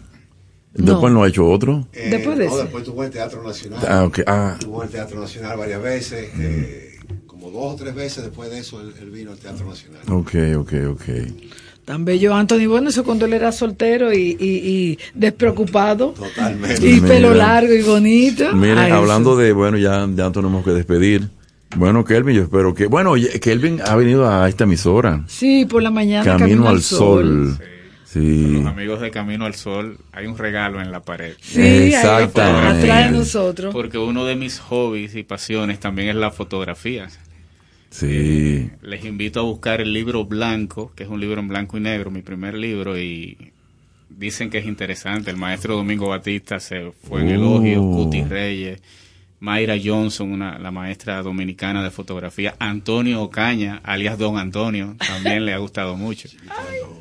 [0.75, 0.93] No.
[0.93, 1.87] Después no ha hecho otro.
[1.93, 2.61] Eh, Después de no, ese.
[2.63, 3.79] después tuvo en Teatro Nacional.
[3.87, 4.19] Ah, ok.
[4.25, 4.55] Ah.
[4.59, 6.29] Tuvo en el Teatro Nacional varias veces.
[6.39, 10.01] eh, como dos o tres veces después de eso, él, él vino al Teatro Nacional.
[10.09, 11.03] Ok, ok, ok.
[11.93, 12.65] Tan bello Anthony.
[12.67, 16.15] Bueno, eso cuando él era soltero y, y- y despreocupado.
[16.17, 16.87] Totalmente.
[16.89, 17.45] Y pelo Mira.
[17.45, 18.51] largo y bonito.
[18.55, 21.29] Miren, Ay, hablando de, bueno, ya, ya tenemos que despedir.
[21.75, 25.23] Bueno, Kelvin, yo espero que, bueno, Kelvin ha venido a esta emisora.
[25.27, 26.35] Sí, por la mañana.
[26.35, 27.59] Camino, al Sol.
[28.05, 28.53] Sí.
[28.63, 31.33] Los amigos de Camino al Sol, hay un regalo en la pared.
[31.41, 31.61] Sí,
[31.93, 32.89] Exactamente.
[32.89, 33.71] atrás de nosotros.
[33.71, 37.07] Porque uno de mis hobbies y pasiones también es la fotografía.
[37.93, 38.71] Sí.
[38.81, 42.09] Les invito a buscar el libro Blanco, que es un libro en blanco y negro,
[42.09, 43.37] mi primer libro, y
[44.09, 45.29] dicen que es interesante.
[45.29, 47.31] El maestro Domingo Batista se fue en Oh.
[47.31, 48.81] elogio, Cuti Reyes,
[49.43, 55.53] Mayra Johnson, una, la maestra dominicana de fotografía, Antonio Ocaña, alias Don Antonio, también le
[55.53, 56.29] ha gustado mucho.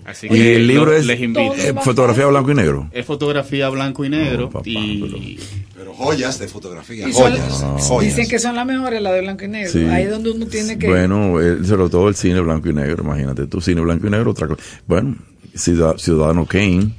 [0.05, 1.55] Así Y que el libro es les invito.
[1.55, 2.89] eh, fotografía blanco y negro.
[2.91, 5.39] Es fotografía blanco y negro papá, y
[5.77, 8.17] Pero joyas de fotografía, Y son- joyas, joyas.
[8.17, 9.71] Dicen que son las mejores, las de blanco y negro.
[9.71, 9.85] Sí.
[9.85, 10.89] Ahí es donde uno tiene que.
[10.89, 14.33] Bueno, eh, sobre todo el cine blanco y negro, imagínate tú, cine blanco y negro,
[14.33, 14.61] otra cosa.
[14.89, 15.15] Bueno,
[15.55, 16.91] Ciudad- Ciudadano Kane,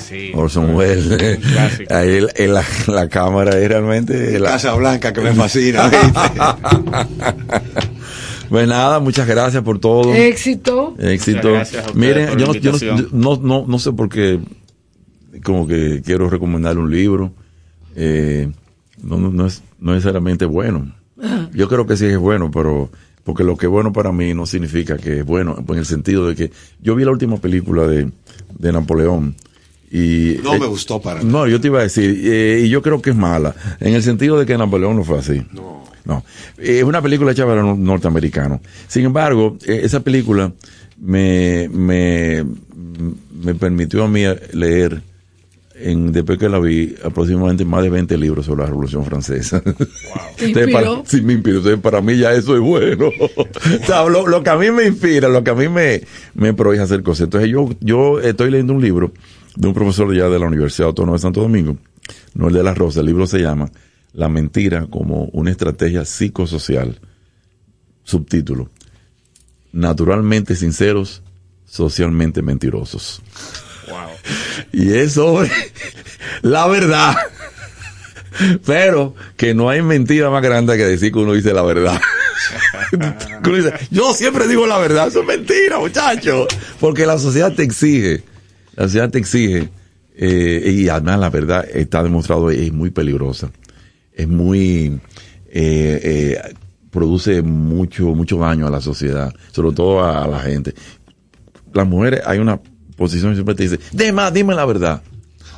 [0.00, 1.38] sí, Orson Welles,
[1.90, 4.38] ahí el- el- la, la cámara es realmente...
[4.38, 4.50] La...
[4.52, 5.90] Casa Blanca que me fascina.
[8.48, 10.14] Pues nada, muchas gracias por todo.
[10.14, 10.94] Éxito.
[10.98, 11.50] Éxito.
[11.94, 14.40] Miren, yo, no, yo no- no, no, no sé por qué,
[15.44, 17.32] como que quiero recomendar un libro.
[17.94, 18.50] Eh,
[19.02, 20.90] no, no, no es no necesariamente bueno.
[21.52, 22.90] Yo creo que sí es bueno, pero
[23.22, 26.26] porque lo que es bueno para mí no significa que es bueno, en el sentido
[26.26, 26.50] de que
[26.80, 28.10] yo vi la última película de,
[28.58, 29.34] de Napoleón
[29.90, 32.82] y No eh, me gustó para no, yo te iba a decir, eh, y yo
[32.82, 35.42] creo que es mala, en el sentido de que Napoleón no fue así.
[35.52, 35.78] No.
[36.04, 36.24] No,
[36.56, 38.60] es una película hecha para norteamericanos.
[38.86, 40.50] Sin embargo, eh, esa película
[40.98, 42.46] me, me,
[43.42, 44.22] me permitió a mí
[44.54, 45.02] leer,
[45.74, 49.60] en, después que la vi, aproximadamente más de 20 libros sobre la Revolución Francesa.
[49.60, 51.58] ¿Te Entonces, para, sí, me inspiró.
[51.58, 53.10] Entonces, para mí ya eso es bueno.
[53.36, 56.00] o sea, lo, lo que a mí me inspira, lo que a mí me,
[56.34, 57.24] me prohíbe hacer cosas.
[57.24, 59.12] Entonces, yo, yo estoy leyendo un libro
[59.56, 61.76] de un profesor ya de la Universidad Autónoma de Santo Domingo,
[62.34, 63.00] no el de la Rosa.
[63.00, 63.70] El libro se llama
[64.12, 67.00] La mentira como una estrategia psicosocial.
[68.04, 68.70] Subtítulo.
[69.72, 71.22] Naturalmente sinceros,
[71.66, 73.22] socialmente mentirosos.
[73.88, 74.08] Wow.
[74.72, 75.50] Y es sobre
[76.42, 77.16] la verdad.
[78.64, 82.00] Pero que no hay mentira más grande que decir que uno dice la verdad.
[83.42, 86.46] Que uno dice, yo siempre digo la verdad, eso es mentira, muchachos.
[86.80, 88.22] Porque la sociedad te exige,
[88.78, 89.68] la sociedad te exige,
[90.14, 93.50] eh, y además la verdad está demostrado, es muy peligrosa.
[94.12, 95.00] Es muy,
[95.48, 96.54] eh, eh,
[96.88, 100.74] produce mucho, mucho daño a la sociedad, sobre todo a, la gente.
[101.74, 102.60] Las mujeres, hay una
[102.96, 105.02] posición que siempre te dice, de dime la verdad.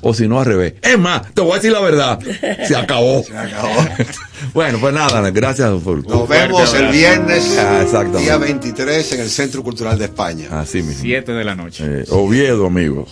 [0.02, 0.74] O si no, al revés.
[0.82, 2.18] Es más, te voy a decir la verdad.
[2.66, 3.22] Se acabó.
[3.27, 3.86] Se acabó.
[4.55, 6.06] bueno, pues nada, gracias por.
[6.09, 10.48] Nos vemos el viernes, Ah, día 23, en el Centro Cultural de España.
[10.60, 11.02] Así mismo.
[11.02, 11.85] Siete de la noche.
[11.86, 13.09] Eh, Oviedo, amigos.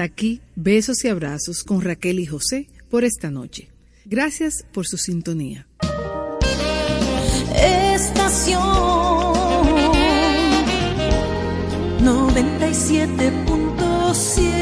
[0.00, 3.68] Aquí, besos y abrazos con Raquel y José por esta noche.
[4.04, 5.66] Gracias por su sintonía.
[7.54, 8.60] Estación
[12.02, 14.59] 97.7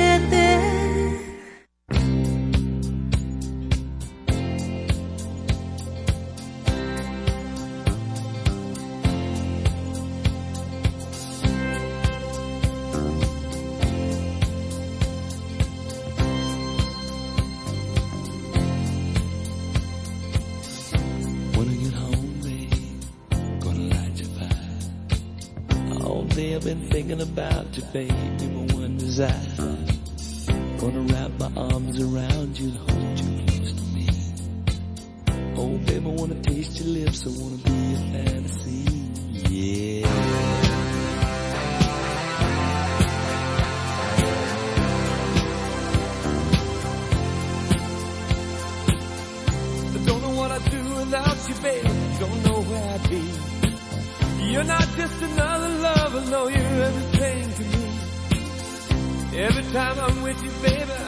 [59.78, 60.98] time I'm with you, baby,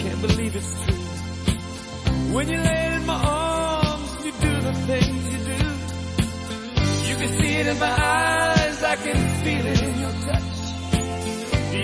[0.00, 1.04] can't believe it's true.
[2.34, 5.62] When you lay in my arms, you do the things you do.
[7.08, 10.52] You can see it in my eyes, I can feel it in your touch.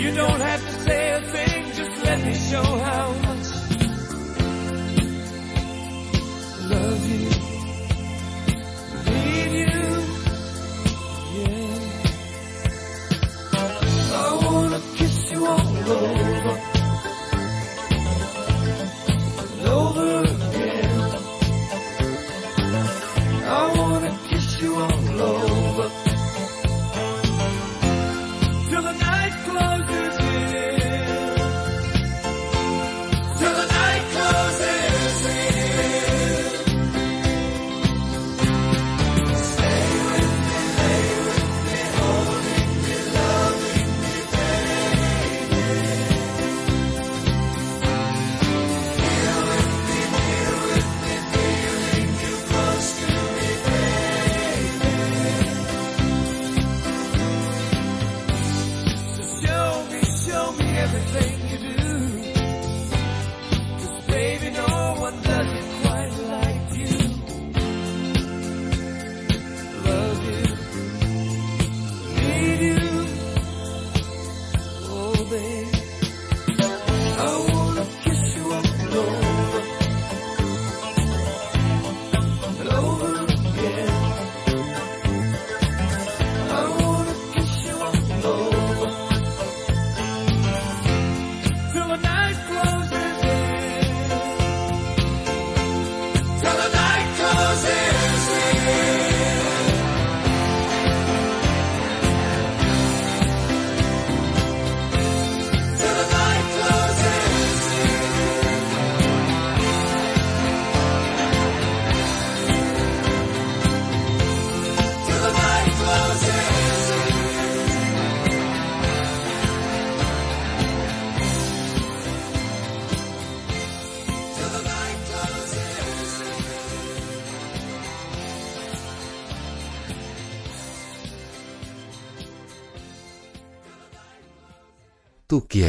[0.02, 3.46] You don't have to say a thing, just let me show how much.
[6.72, 7.30] Love you.
[9.10, 9.78] Need you.
[11.36, 11.98] Yeah.
[14.20, 16.27] I wanna kiss you all over.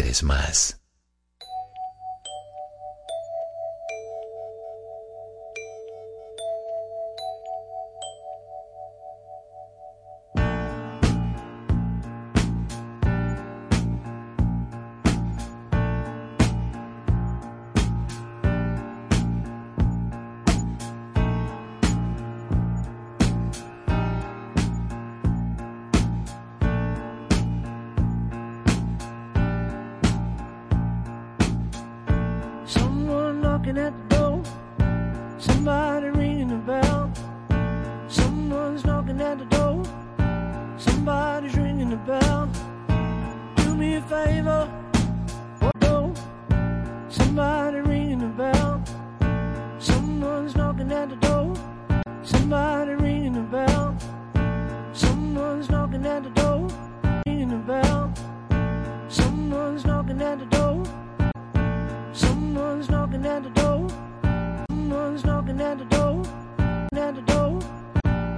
[0.10, 0.78] Quieres más.